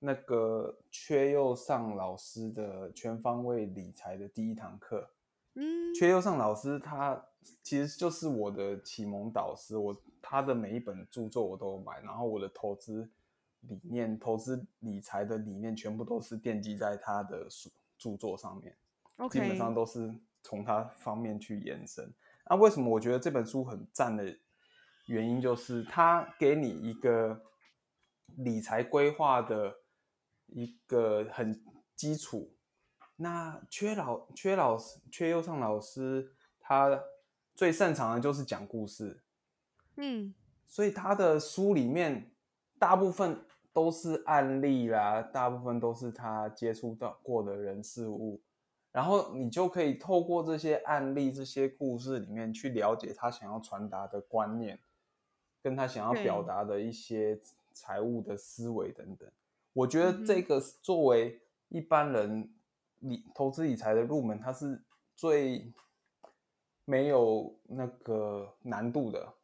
[0.00, 5.08] 那个缺右上老师的全方位理财的第一堂课。
[5.54, 7.24] 嗯，缺右上老师他
[7.62, 13.08] 其实就是我的启蒙导师，我他的每一本著作我都有买，然后我的投资
[13.68, 18.76] 理念、投资理财的理念全部都是奠基在他的书著作上面。
[19.30, 20.12] 基本上都是
[20.42, 22.12] 从他方面去延伸。
[22.50, 24.36] 那为什么我觉得这本书很赞的
[25.06, 27.40] 原因，就是他给你一个
[28.36, 29.76] 理财规划的
[30.46, 31.62] 一个很
[31.94, 32.52] 基础。
[33.16, 37.00] 那缺老缺老师缺优尚老师，他
[37.54, 39.22] 最擅长的就是讲故事，
[39.96, 40.34] 嗯
[40.66, 42.32] 所以他的书里面
[42.80, 48.40] 大部分都是案例啦，大部分都是他接触到过的人事物，
[48.92, 54.78] 然后你就可以透过这些案例、这些故事里面去了解他想要传达的观念，
[55.60, 57.38] 跟他想要表达的一些
[57.72, 59.28] 财务的思维等等。
[59.72, 62.48] 我觉得这个作为一般人
[63.00, 64.80] 理投资理财的入门，它是
[65.16, 65.72] 最
[66.84, 69.34] 没有那个难度的。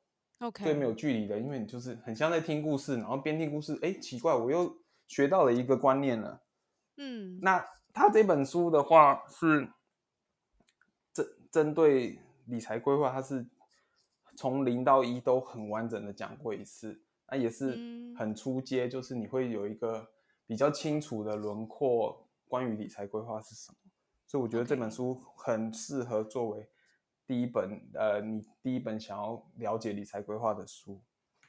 [0.41, 4.76] ，OK，最没有距离的，因为你就是很像在听故事，然后边听故事，哎，奇怪，我又
[5.07, 6.43] 学到了一个观念了。
[6.97, 9.68] 嗯那他这本书的话是
[11.12, 13.47] 针针对理财规划，它是
[14.36, 20.09] 从零到一都很完整的讲过一次，那也是嗯很出阶，就是你会有一个
[20.47, 23.76] 比较清楚的轮廓，关于理财规划是什么。
[24.26, 26.68] 所以我觉得这本书很适合作为
[27.31, 31.01] 第一本，呃，你第一本想要了解理财规划的书。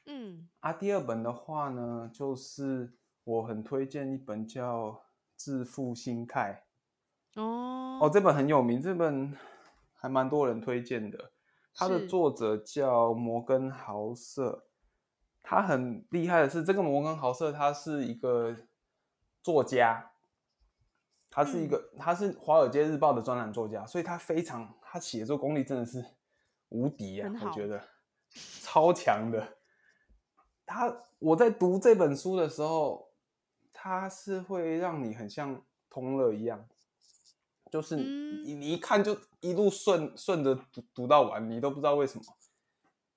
[0.06, 2.92] 嗯啊，第二本的话呢，就是
[3.24, 4.90] 我很推荐一本叫
[5.36, 6.62] 《致富心态》
[7.40, 9.36] 哦哦，这本很有名，这本
[9.92, 11.32] 还蛮多人推荐的。
[11.74, 14.66] 它的作者叫摩根豪瑟，
[15.42, 18.56] 他很厉害的是，这个摩根豪瑟他是一个
[19.42, 20.12] 作家，
[21.34, 26.04] 他是一个、他是《华尔街日报》的专栏作家，所以他非常他写作功力真的是
[26.68, 27.82] 无敌啊我觉得
[28.60, 29.56] 超强的。
[30.66, 33.08] 他我在读这本书的时候，
[33.72, 36.68] 他是会让你很像通乐一样，
[37.70, 38.44] 就是你、嗯。
[38.44, 42.24] 你你一看就一路顺顺着读读到完，你都不知道为什么，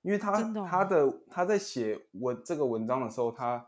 [0.03, 3.67] 因为他他的他在写文这个文章的时候，他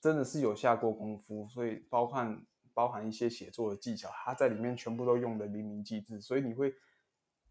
[0.00, 2.42] 真的是有下过功夫，所以包含
[2.74, 6.74] 包含一些写作的技巧，他在里面全部都用的淋漓尽致，所以你会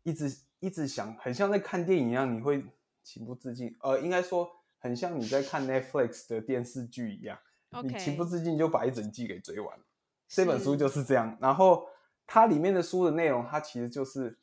[0.03, 2.65] 一直一直想，很像在看电影一样，你会
[3.03, 4.49] 情不自禁，呃，应该说
[4.79, 7.37] 很像你在看 Netflix 的电视剧一样。
[7.83, 9.85] 你情不自禁就把一整季给追完了。
[10.27, 11.87] 这本书就是这样，然后
[12.27, 14.37] 它里面的书的内容，它其实就是，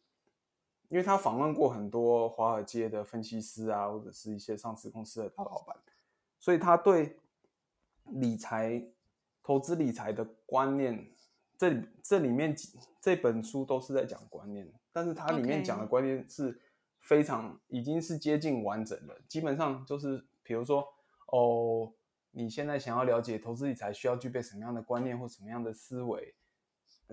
[0.88, 5.76] 因为他访问过很多华尔街的分析师啊，或者是一些上市公司的大老板，
[6.38, 7.18] 所以他对
[8.04, 8.82] 理财、
[9.48, 11.10] 投资理财的观念，
[11.56, 16.60] 这里这里面几这本书都是在讲观念，但是它里面讲的观念是
[16.98, 20.86] 非常已经是接近完整的，基本上就是比如说
[21.28, 21.90] 哦，
[22.32, 26.34] 你现在想要了解投资理财需要具备什么样的观念或什么样的思维，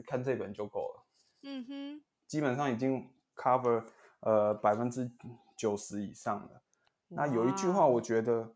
[0.05, 1.05] 看这本就够了。
[1.43, 3.85] 嗯哼，基本上已经 cover
[4.19, 5.09] 呃百分之
[5.55, 6.61] 九十以上了。
[7.07, 8.53] 那有一句话我觉得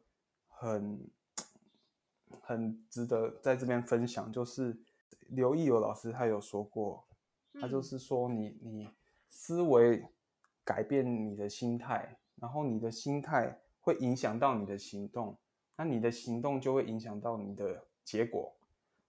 [0.49, 1.09] 很
[2.49, 4.75] 很值得在这边分享，就是
[5.27, 7.05] 刘毅友老师他有说过，
[7.61, 8.89] 他就嗯是说你你
[9.27, 10.03] 思维
[10.63, 15.37] 改变你的心态，然后你的心态会影响到你的行动，
[15.75, 18.51] 那你的行动就会影响到你的结果。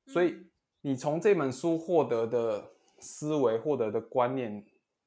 [0.06, 0.50] 所以嗯
[0.82, 4.62] 你从这本书获得的思维、获得的观念，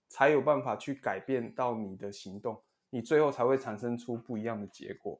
[0.10, 2.60] 才有办法去改变到你的行动，
[2.90, 5.20] 你最后才会产生出不一样的结果。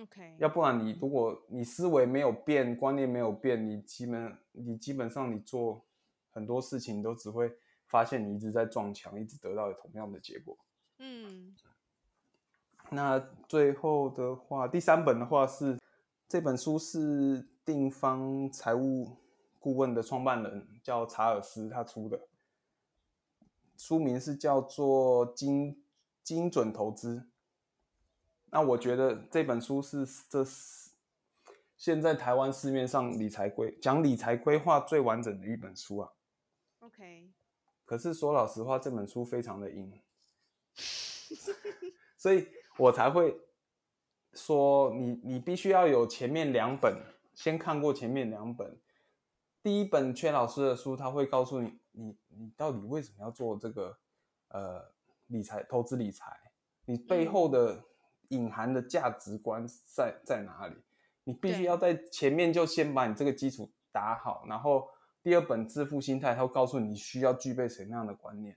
[0.00, 5.84] OK，要不然你如果你思维没有变，观念没有变，你基本你基本上你做
[6.30, 7.50] 很多事情都只会
[7.86, 10.56] 发现你一直在撞墙，一直得到同样的结果。
[10.98, 11.54] 嗯
[12.90, 13.18] 那
[13.48, 15.80] 最后的话，第三本的话是
[16.28, 19.16] 这本书是定方财务
[19.58, 22.20] 顾问的创办人叫查尔斯他出的，
[23.76, 25.82] 书名是叫做精
[26.22, 27.28] 精准投资。
[28.50, 30.90] 那我觉得这本书是这是
[31.76, 36.12] 现在台湾市面上理财规讲理财规划最完整的一本书啊。
[36.78, 37.30] ，OK，
[37.84, 40.00] 可是说老实话，这本书非常的硬，
[42.16, 43.38] 所以我才会
[44.32, 46.96] 说你你必须要有前面两本，
[47.34, 48.80] 先看过前面两本。
[49.62, 53.98] 第一本缺老师的书，他会告诉你，你你到底为什么要做这个
[54.48, 54.94] 呃
[55.26, 56.32] 理财投资理财，
[56.84, 57.84] 你背后的
[58.28, 60.74] 隐含的价值观在在哪里？
[61.24, 64.88] 你必须要在前面就先把你这个基础打好，然后
[65.22, 68.56] 第二本致富心态，它会告诉你需要具备什么样的观念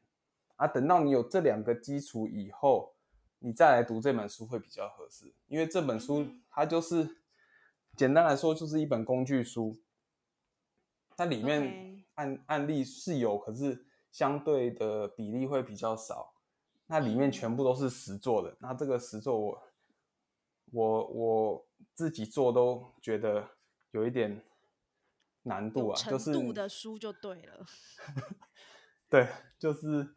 [0.56, 0.68] 啊。
[0.68, 2.94] 等到你有这两个基础以后，
[3.40, 7.18] 你再来读这本书会比较合适，因为这本书它就是
[7.96, 9.82] 简单来说就是一本工具书。
[11.18, 16.34] 它里面案案例是有，可是相对的比例会比较少。
[16.90, 18.58] 那里面全部都是实做的。
[18.60, 19.62] 那这个实做，我
[20.72, 23.48] 我我自己做都觉得
[23.92, 24.44] 有一点
[25.44, 27.66] 难度啊，就是度的书就对了。
[29.08, 29.28] 对，
[29.58, 30.16] 就是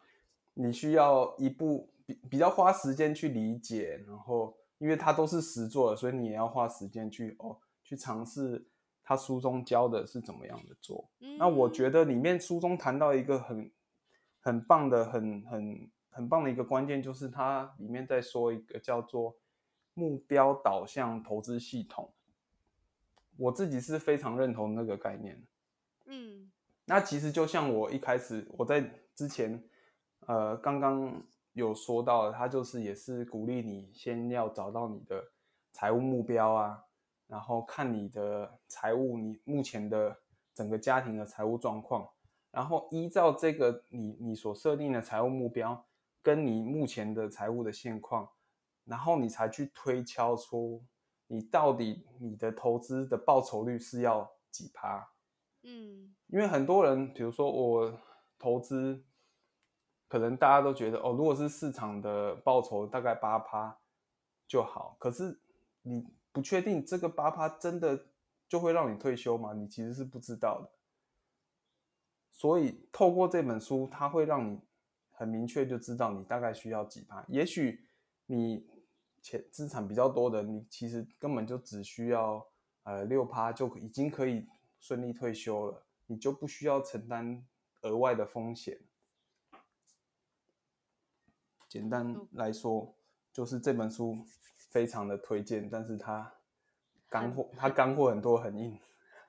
[0.55, 8.67] 你需要一步比比较花时间去理解，然后因为它都是实做的，所以你也要花时间去哦去尝试。
[9.05, 11.11] 他书中教的是怎么样的做？
[11.37, 13.73] 那我觉得里面书中谈到一个很
[14.41, 19.37] 很棒的、很很很棒的一个关键，就是它里面在说一个叫做
[19.95, 22.13] 目标导向投资系统。
[23.37, 25.43] 我自己是非常认同那个概念。
[26.05, 26.49] 嗯，
[26.85, 29.61] 那其实就像我一开始我在之前
[30.27, 31.21] 呃刚刚
[31.55, 35.33] 有说到，它就是也是鼓励你先要找到你的
[35.73, 36.85] 财务目标啊。
[37.29, 40.15] 然后看你的财务，你目前的
[40.53, 42.07] 整个家庭的财务状况，
[42.51, 45.83] 然后依照这个你你所设定的财务目标，
[46.23, 48.31] 跟你目前的财务的现况，
[48.85, 50.85] 然后你才去推敲出
[51.27, 55.13] 你到底你的投资的报酬率是要几趴。
[55.63, 58.01] 嗯，因为很多人，比如说我
[58.39, 59.05] 投资，
[60.09, 63.79] 可能大家都觉得哦，如果是市场的报酬大概八趴
[64.47, 65.41] 就好，可是
[65.83, 66.07] 你。
[66.35, 68.07] 不确定这个八趴真的
[68.49, 69.53] 就会让你退休吗？
[69.53, 70.71] 你其实是不知道的。
[72.31, 74.59] 所以透过这本书，它会让你
[75.23, 77.25] 很明确就知道你大概需要几趴。
[77.29, 77.81] 也许
[78.27, 78.67] 你
[79.23, 82.45] 钱资产比较多的，你其实根本就只需要
[82.83, 84.49] 呃六趴就已经可以
[84.81, 87.47] 顺利退休了，你就不需要承担
[87.83, 88.81] 额外的风险。
[91.69, 92.93] 简单来说，
[93.33, 94.19] 就是这本书。
[94.73, 96.33] 非常的推荐，但是它
[97.11, 98.79] 干货，它干货很多很硬，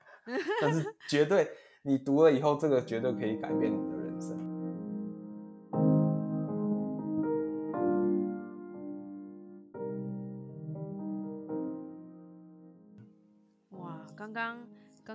[0.62, 1.50] 但是绝对
[1.82, 4.53] 你读了以后，这个绝对可以改变你的人生。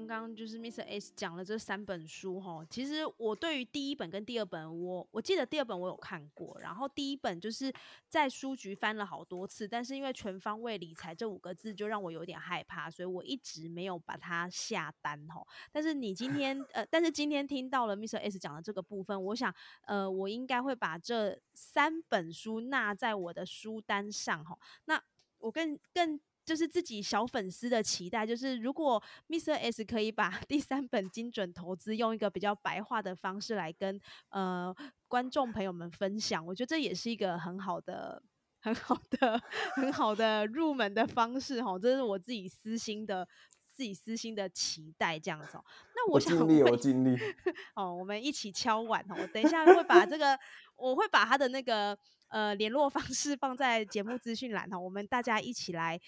[0.09, 0.81] 刚刚就是 Mr.
[0.85, 7.71] S 讲了这三本书哈，其实我对于第一本跟第二本，我我记得第二本我有看过，然后第一本就是
[8.07, 15.45] 在书局翻了好多次，但是因为全方位理财这五个字就让我有点害怕，所以我一直没有把它下单哈。
[15.71, 18.17] 但是你今天呃，但是今天听到了 Mr.
[18.17, 19.53] S 讲的这个部分，我想
[19.85, 24.57] 呃，我应该会把这三本书纳在我的书单上哈。
[24.85, 24.99] 那
[25.37, 26.19] 我更更。
[26.49, 29.53] 就是自己小粉丝的期待，就是如果 Mr.
[29.53, 34.75] S 可以把 第三本精准投资用一个比较白话的方式来跟呃
[35.07, 38.23] 观众朋友们分享，我觉得这也是一个很好的、
[38.61, 39.39] 很好的、
[39.75, 41.77] 很好的入门的方式哈。
[41.77, 43.27] 这是我自己私心的、
[43.75, 45.49] 自己私心的期待，这样子。
[45.93, 47.15] 那我尽力，我尽力。
[47.77, 49.15] 哦，我们一起敲碗哦。
[49.15, 50.35] 我等一下会把这个，
[50.75, 51.95] 我会把他的那个
[52.29, 54.79] 呃联络方式放在节目资讯栏哈。
[54.79, 56.01] 我们大家一起来。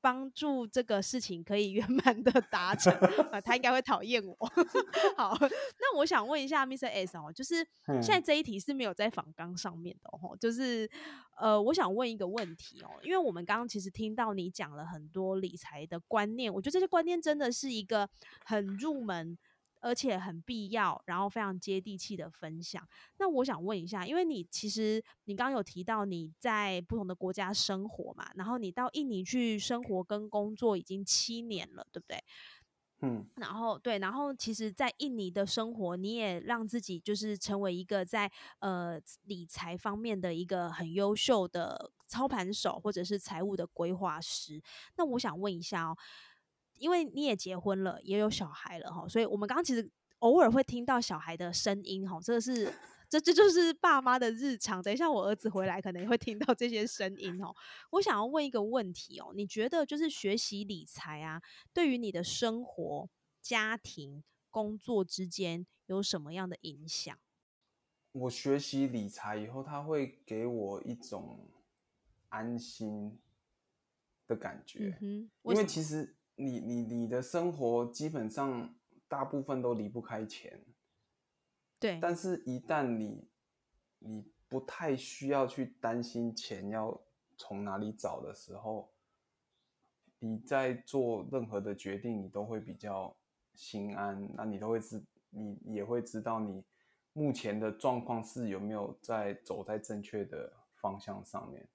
[0.00, 2.92] 帮助这个事情可以 圆满的达成，
[3.30, 4.36] 啊，他应该会讨厌我。
[5.16, 6.88] 好，那我想问一下，Mr.
[6.88, 10.88] S 哦，就是现在这一题是没有在仿纲上面的哦，就是
[11.38, 18.08] 呃，我想问一个问题哦，因为我们刚刚其实听到你讲了很多理财的观念，我觉得这些观念真的是一个
[18.44, 19.36] 很入门。
[19.80, 22.86] 而且很必要，然后非常接地气的分享。
[23.18, 32.22] 那我想问一下，因为你其实你刚刚有提到你在不同的国家生活嘛，然后你到印尼去生活跟工作已经七年了，对不对？
[33.00, 44.60] 嗯，然后对，然后其实，在印尼的生活，你也让自己就是成为一个在呃理财方面的一个很优秀的操盘手，或者是财务的规划师。
[44.96, 45.96] 那我想问一下哦。
[46.78, 52.72] 因为你也结婚了，也有小孩了哈，所以我们刚刚其实偶尔会听到小孩的声音哈， 这个是
[53.08, 54.82] 这这就是爸妈的日常。
[54.82, 57.54] 等一下我儿子回来，可能也会听到这些声音哦。
[57.90, 61.40] 我想要问一个问题哦，你觉得就是学习理财啊，
[61.72, 63.08] 对于你的生活、
[63.40, 67.16] 家庭、工作之间有什么样的影响？
[68.12, 71.48] 我学习理财以后，他会给我一种
[72.28, 73.18] 安心
[74.26, 76.16] 的感觉，因为其实。
[76.38, 78.74] 你你你的生活基本上
[79.08, 80.64] 大部分都离不开钱。
[81.78, 83.28] 对，但是，一旦你
[83.98, 87.00] 你不太需要去担心钱要
[87.36, 88.90] 从哪里找的时候，
[90.18, 93.16] 你在做任何的决定，你都会比较
[93.54, 94.28] 心安。
[94.34, 96.64] 那你都会知，你也会知道你
[97.12, 101.68] 目前的状况是有没有在走在正确的方向上面。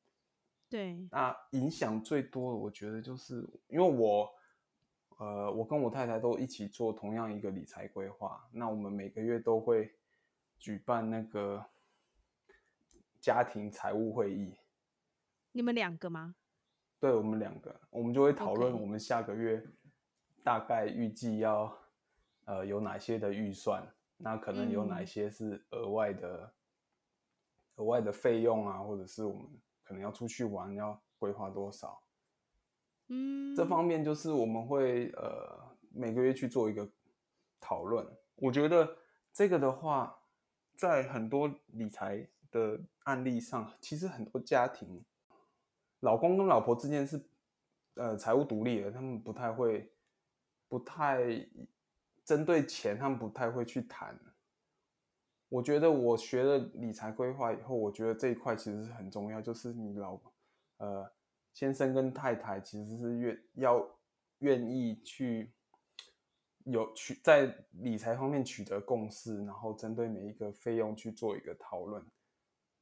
[0.69, 4.29] 对，那影响最多的，我觉得就是因为我，
[5.17, 8.47] 呃，我跟我太太都一起做同样一个理财规划。
[8.51, 9.93] 那我们每个月都会
[10.57, 11.65] 举办那个
[13.19, 14.55] 家庭财务会议。
[15.51, 16.35] 你们两个吗？
[16.99, 19.65] 对，我们两个，我们就会讨论我们下个月
[20.43, 21.75] 大概预计要
[22.45, 23.87] 呃有哪些的预算，
[24.17, 26.53] 那可能有哪些是额外的
[27.75, 29.47] 额外的费用啊，或者是我们。
[29.85, 32.01] 可能要出去玩，要规划多少？
[33.07, 36.89] 嗯，这方面就是我们会呃每个月去做一个
[37.59, 38.05] 讨论。
[38.35, 38.97] 我觉得
[39.31, 40.17] 这个的话，
[40.75, 45.03] 在很多理财的案例上，其实很多家庭，
[45.99, 47.21] 老公跟老婆之间是
[47.95, 49.91] 呃财务独立的，他们不太会，
[50.67, 51.45] 不太
[52.25, 54.19] 针对钱，他们不太会去谈。
[55.49, 60.19] 我觉得我学了理财规划以后，我觉得这一块其实是很重要，就是你老
[60.77, 61.11] 呃
[61.53, 63.99] 先生跟太太其实是愿要
[64.39, 65.53] 愿意去
[66.65, 72.03] 有取在理财方面取得共识，然后针对每一个费用去做一个讨论。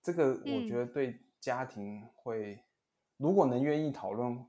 [0.01, 2.63] 这个我觉得对家庭会，
[3.17, 4.43] 如果能愿意讨论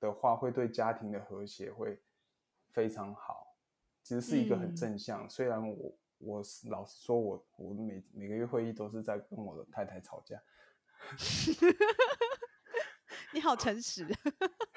[0.00, 2.00] 的话，会对家庭的和谐会
[2.70, 3.56] 非常好。
[4.02, 5.96] 其实是一个很正向，虽然我。
[6.18, 10.40] 我是老实说，我我每每个月会议都是在跟我的太太吵架。
[13.34, 14.06] 你好诚实，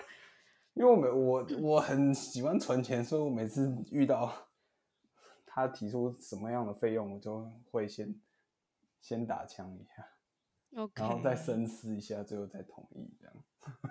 [0.74, 4.50] 因为我每我我很喜欢存钱，所以我每次遇到
[5.46, 8.20] 他提出什么样的费用，我就会先
[9.00, 13.36] 先打枪一下，OK，然后再深思一下，最后再同意这样。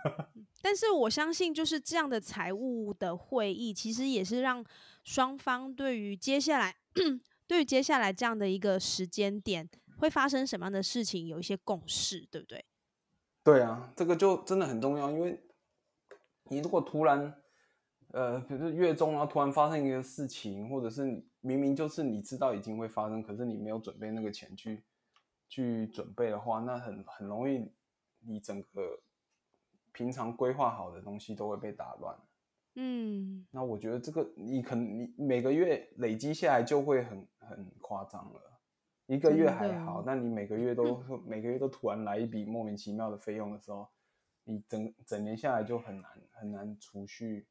[0.61, 4.64] 但是我相信，就是这样的财务的会议，其实也是让
[5.05, 6.77] 双方对于接下来。
[7.49, 12.64] 对于接下来这样的一个时间点会发生什么样的事情，有一些共识，对不对？
[13.47, 15.40] 对啊，这个就真的很重要，因为
[16.51, 17.32] 你如果突然，
[18.09, 21.05] 呃，比如月中然后突然发生一个事情，或者是
[21.42, 24.82] 明明就是你知道已经会发生，可是你没有准备那个钱去
[25.49, 27.70] 去准备的话，那很很容易，
[28.18, 28.99] 你整个
[29.92, 32.18] 平常规划好的东西都会被打乱。
[32.74, 38.55] 嗯，那我觉得这个你可能你每个月累积下来就会很很夸张了，
[39.07, 43.88] 一个月还好，那你每个月都每个月都突然来一笔莫名其妙的费用的时候，
[44.44, 47.46] 你整整年下来就很难很难储蓄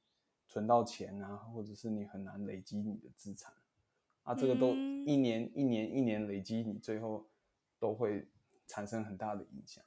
[0.47, 3.53] 存到钱啊，或者是你很难累积你的资产
[4.23, 4.73] 啊，这个都
[5.05, 7.25] 一年一年一年累积，你最后
[7.79, 8.27] 都会
[8.67, 9.83] 产生很大的影响。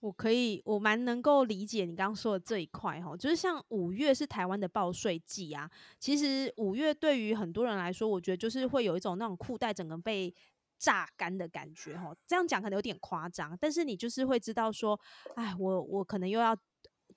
[0.00, 5.68] 我可以，我蛮能够理解你刚刚说的这一块哈，就是像五月是台湾的报税季啊。
[5.98, 10.32] 其实五月对于很多人来说，我觉得就是会有一种那种裤带整个被
[10.78, 12.14] 榨干的感觉哈。
[12.26, 15.00] 这样讲可能有点夸张，但是你就是会知道说，
[15.34, 16.56] 哎，我我可能又要。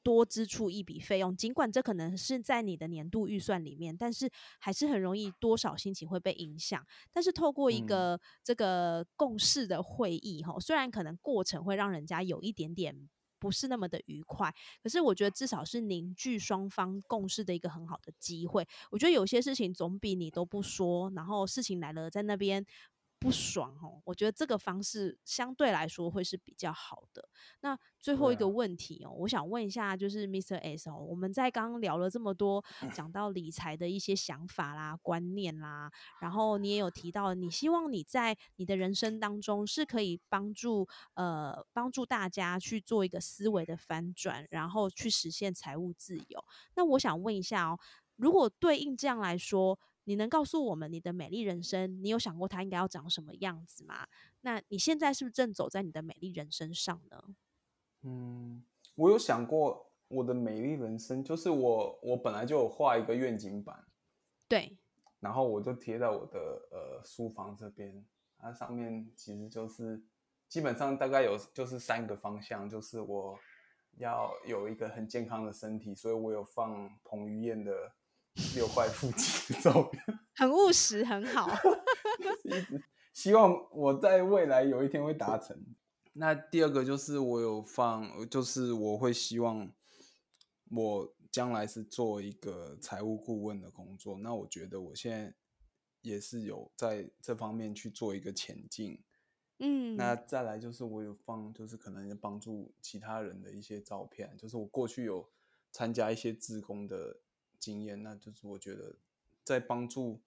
[0.02, 6.82] 多支出一笔费用，尽管这可能是在你的年度预算里面，但是还是很容易多少心情会被影响。
[7.12, 18.66] 但是透过一个这个共识的会议，哈，虽然可能过程会让人家有一点点不是那么的愉快，可是我觉得至少是凝聚双方共识的一个很好的机会。
[18.92, 22.66] 我觉得有些事情总比你都不说，然后事情来了在那边。
[23.20, 27.28] 不爽哦，我觉得这个方式相对来说会是比较好的。
[27.60, 30.56] 那最后一个问题哦，我想问一下，就是 Mr.
[30.58, 32.64] S 哦，我们在刚刚聊了这么多，
[32.94, 35.92] 讲到理财的一些想法啦、观念啦，
[36.22, 46.46] 然后你也有提到，你希望你在你的人生当中是可以帮助呃帮助大家去做一个思维的翻转，然后去实现财务自由。
[46.76, 47.80] 那我想问一下哦，
[48.16, 49.78] 如果对应这样来说。
[50.10, 52.04] 你能告诉我们你的美丽人生？
[52.04, 54.08] 你有想过它应该要长什么样子吗？
[54.42, 57.24] 那你现在是不是正走在你的美丽人生上呢？
[58.02, 58.64] 嗯，
[58.96, 63.86] 我有想过我的美丽人生，就是我我本来就有画一个愿景板，
[64.48, 64.76] 对，
[65.20, 66.40] 然后我就贴在我的
[66.72, 68.04] 呃书房这边，
[68.40, 70.02] 它上面其实就是
[70.48, 73.38] 基本上大概有就是三个方向，就是我
[74.00, 77.94] 要有一个很健康的身体，所以我有放彭于晏的。
[78.56, 80.04] 六块腹肌的照片，
[80.36, 81.50] 很务实，很好。
[83.14, 85.58] 希望我在未来有一天会达成。
[86.14, 89.72] 那第二个就是我有放，就是我会希望
[90.72, 95.34] 我将来是做一个财务顾问的工作，那我觉得我现在
[96.02, 99.04] 也是有在这方面去做一个前进。
[99.60, 105.30] 嗯，那再来就是我有放，就是可能帮助其他人的一些照片，就是我过去有
[105.72, 107.18] 参加一些自工的
[107.60, 108.96] 经验，那就是我觉得
[109.44, 110.20] 在帮助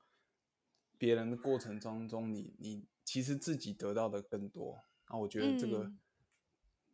[0.98, 4.84] 别人的过程当中，你你其实自己得到的更多。
[5.08, 5.90] 那我觉得这个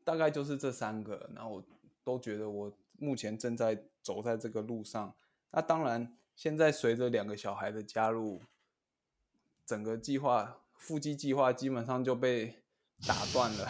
[0.04, 1.64] 大概就是这三个，那我
[2.04, 5.14] 都觉得我目前正在走在这个路上。
[5.50, 8.42] 那当然，现在随着两个小孩的加入，
[9.66, 10.60] 整个计划。
[10.78, 12.62] 腹肌计划基本上就被
[13.04, 13.68] 打断了，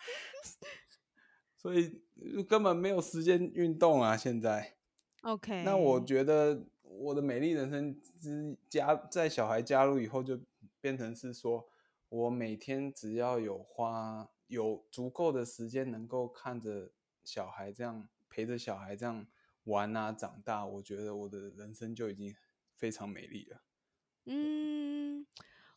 [1.56, 2.02] 所以
[2.46, 4.14] 根本没有时间运动啊！
[4.14, 4.74] 现在
[5.22, 10.38] ，OK，那我觉得我的美丽人生之加在小孩加入以后，就
[10.80, 11.68] 变成是说，
[12.08, 16.90] 我每天只要有花有足够的时间，能够看着
[17.24, 19.26] 小孩这样陪着小孩这样
[19.64, 22.34] 玩啊长大，我觉得我的人生就已经
[22.74, 23.60] 非常美丽了。
[24.26, 25.26] 嗯。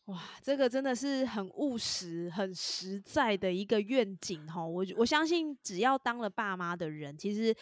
[0.07, 4.61] 哇，这个真的是很务实、很实在的一个愿景哈！
[4.65, 7.55] 我我相信，只要当了爸妈的人，其实。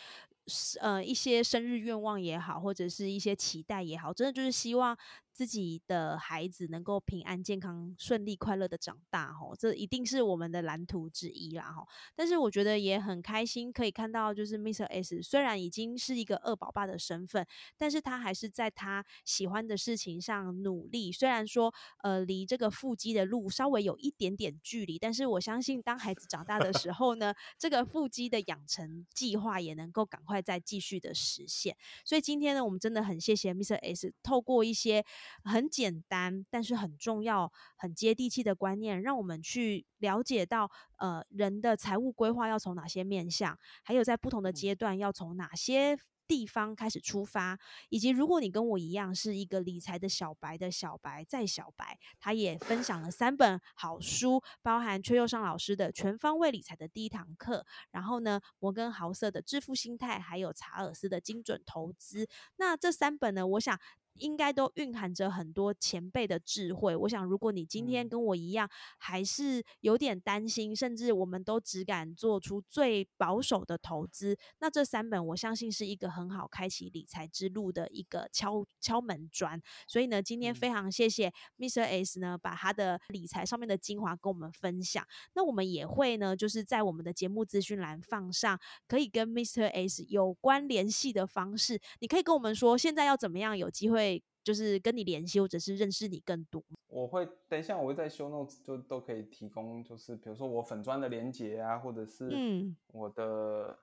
[0.80, 4.98] 呃，一些生日愿望也好，或者是一些期待也好，真的就是希望
[5.32, 11.88] 自己的孩子能够平安、健康、顺利、快乐的长大，吼，这一定是我们的蓝图之一啦，吼。
[12.16, 14.86] 但是我觉得也很开心，可以看到，就是 Mr.
[14.86, 17.46] S 虽然已经是一个二宝爸的身份，
[17.78, 21.12] 但是他还是在他喜欢的事情上努力。
[21.12, 21.72] 虽然说，
[22.02, 30.32] 呃，离这个腹肌的路稍微有一点点距离，但是我相信，当孩子长大的时 候呢，这个腹肌的养成计划也能够赶快。
[30.32, 31.76] 快再继续的实现，
[32.06, 33.76] 所以今天呢，我们真的很谢谢 Mr.
[33.80, 35.04] S，透过一些
[35.44, 45.98] 很简单但是很重要、很接地气的观念，让我们去了解到，呃，人的财务规划要从哪些面向，还有在不同的阶段要从哪些。
[46.28, 47.60] 地方开始出发，
[47.90, 62.26] 以及如果你跟我一样是一个理财的小白的小白再小白，他也分享了三本好书，包含崔佑尚老师的全方位理财的第一堂课，然后呢，摩根豪瑟的致富心态，还有查尔斯的精准投资。
[62.56, 63.78] 那这三本呢，我想。
[64.16, 66.96] 应该都蕴含着很多前辈的智慧。
[66.96, 79.62] 我想，如果你今天跟我一样，还是有点担心，甚至我们都只敢做出最保守的投资，那这三本我相信是一个很好开启理财之路的一个敲敲门砖。
[79.88, 81.84] 所以呢，今天非常谢谢 Mr.
[81.84, 85.06] S 呢，把他的理财上面的精华跟我们分享。
[85.34, 89.68] 那我们也会呢，就是在我们的节目资讯栏放上可以跟 Mr.
[89.68, 91.80] S 有关联系的方式。
[92.00, 94.11] 你可以跟我们说，现在要怎么样有机会。
[94.12, 96.64] 会就是跟你联系，或者是认识你更多。
[96.88, 103.80] 我会等一下，我会在修 notes 就都可以提供，就是比如说我粉砖的连接啊，或者是我的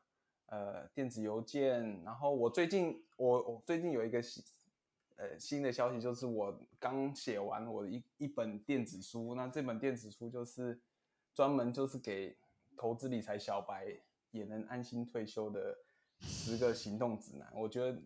[0.47, 2.03] 呃电子邮件。
[2.03, 4.45] 然后我最近我我最近有一个新
[5.17, 9.35] 呃新的消息，就是我刚写完我的一一本电子书。
[9.35, 10.79] 那这本电子书就是
[11.35, 12.37] 专门就是给
[12.77, 13.97] 投资理财小白
[14.33, 15.79] 也能安心退休的
[16.21, 17.49] 十个行动指南。
[17.55, 17.99] 我觉得。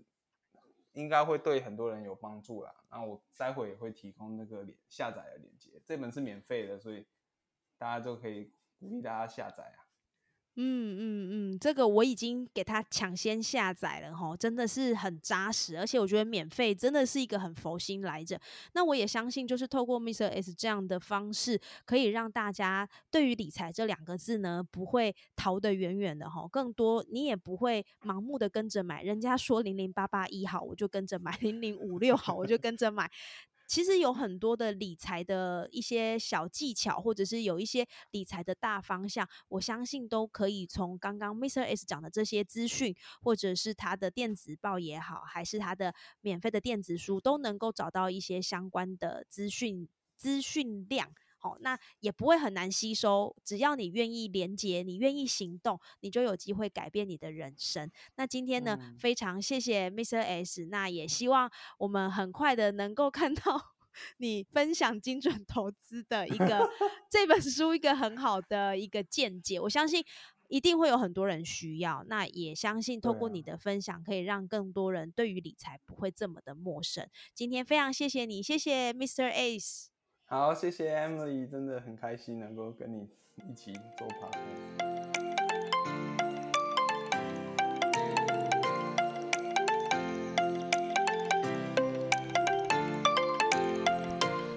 [0.92, 2.74] 应该会对很多人有帮助啦。
[2.90, 7.06] 那我待会也会提供那个下载的链接，这本是免费的，所以
[7.76, 9.81] 大家就可以鼓励大家下载啊。
[10.56, 18.38] 嗯嗯嗯，这个我已经给他抢先下载了哈，真的是很扎实，而且我觉得免费真的是一个很佛心来着。
[18.74, 20.26] 那我也相信，就是透过 Mr.
[20.28, 26.46] S 这样的方式，可以让大家对于理财这两个字呢，不会逃得远远的哈。
[26.50, 33.10] 更多你也不会盲目的跟着买，人家说零零八八一好，我就跟着买；零零五六好，我就跟着买。
[33.72, 41.62] 其实有很多的理财的一些小技巧，或者是有一些理财的大方向，我相信都可以从刚刚 Mr.
[41.62, 51.10] S 讲的这些资讯，或者是他的电子报也好，还是他的免费的电子书，都能够找到一些相关的资讯资讯量。
[51.42, 57.90] 好，那也不会很难吸收，只要你愿意连接，你愿意行动，你就有机会改变你的人生。
[58.14, 60.18] 那今天呢，非常谢谢 Mr.
[60.20, 63.60] S，那也希望我们很快的能够看到
[64.18, 66.70] 你分享精准投资的一个
[67.10, 69.58] 这本书，一个很好的一个见解。
[69.58, 70.04] 我相信
[70.48, 77.04] 一定会有很多人需要，那也相信透过你的分享，可以让更多人对于理财不会这么的陌生。
[77.34, 79.24] 今天非常谢谢你，谢谢 Mr.
[79.28, 79.91] S。
[80.32, 83.06] 好，谢谢 Emily，真的很开心能够跟你
[83.50, 84.91] 一起做 p a r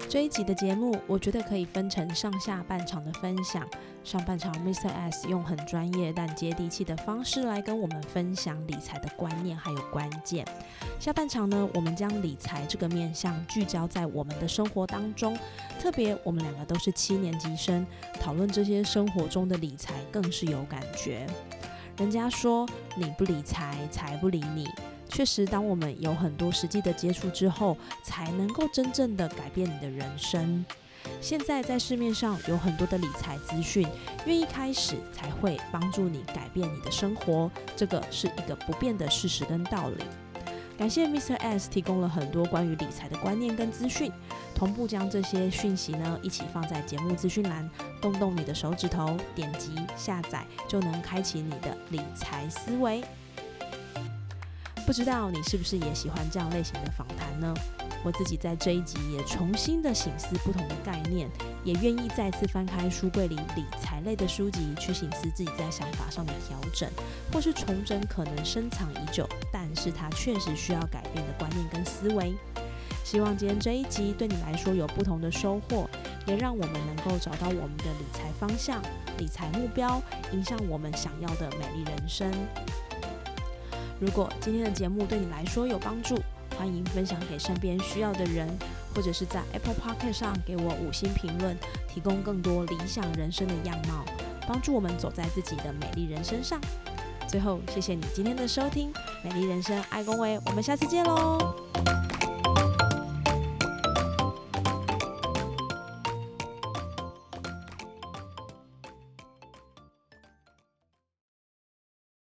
[0.08, 3.68] 这一集的节目，我觉得可以分成上下半场的分享。
[4.04, 4.88] 上半场，Mr.
[4.88, 10.46] S 用很专业但接地气的方式来跟我们分享理财的观念还有关键。
[11.00, 15.36] 下半场呢，我们将理财这个面向聚焦在我们的生活当中，
[15.80, 17.84] 特别我们两个都是七年级生，
[18.20, 21.26] 讨论这些生活中的理财更是有感觉。
[21.98, 24.68] 人家说你不理财，财不理你。
[25.16, 30.62] 确实，当我们有很多实际的接触之后，才能够真正的改变你的人生。
[31.22, 33.88] 现在在市面上有很多的理财资讯，
[34.26, 40.04] 愿意开始才会帮助你改变你的生活，这个是一个不变的事实跟道理。
[40.76, 41.34] 感谢 Mr.
[41.36, 44.12] S 提供了很多关于理财的观念跟资讯，
[44.54, 47.66] 同步将这些讯息呢一起放在节目资讯栏，
[48.02, 53.02] 动动你的手指头，点击下载就能开启你的理财思维。
[54.86, 57.52] 不知道你是不是也喜欢这样类型的访谈呢？
[58.04, 61.28] 我自己在这一集也重新的醒思不同的概念，
[61.64, 66.88] 也愿意再次翻开书柜里理财类的书籍，去醒思自己在想法上的调整，
[67.32, 72.32] 或是重整可能深藏已久，但是它确实需要改变的观念跟思维。
[73.02, 75.90] 希望今天这一集对你来说有不同的收获，
[76.26, 78.80] 也让我们能够找到我们的理财方向、
[79.18, 80.00] 理财目标，
[80.32, 82.30] 影响我们想要的美丽人生。
[83.98, 86.16] 如果今天的节目对你来说有帮助，
[86.58, 88.48] 欢迎分享给身边需要的人，
[88.94, 91.56] 或者是在 Apple p o c k e t 上给我五星评论，
[91.88, 94.04] 提供更多理想人生的样貌，
[94.46, 96.60] 帮助我们走在自己的美丽人生上。
[97.26, 98.92] 最后，谢谢你今天的收听，
[99.24, 101.56] 美丽人生爱恭维，我们下次见喽。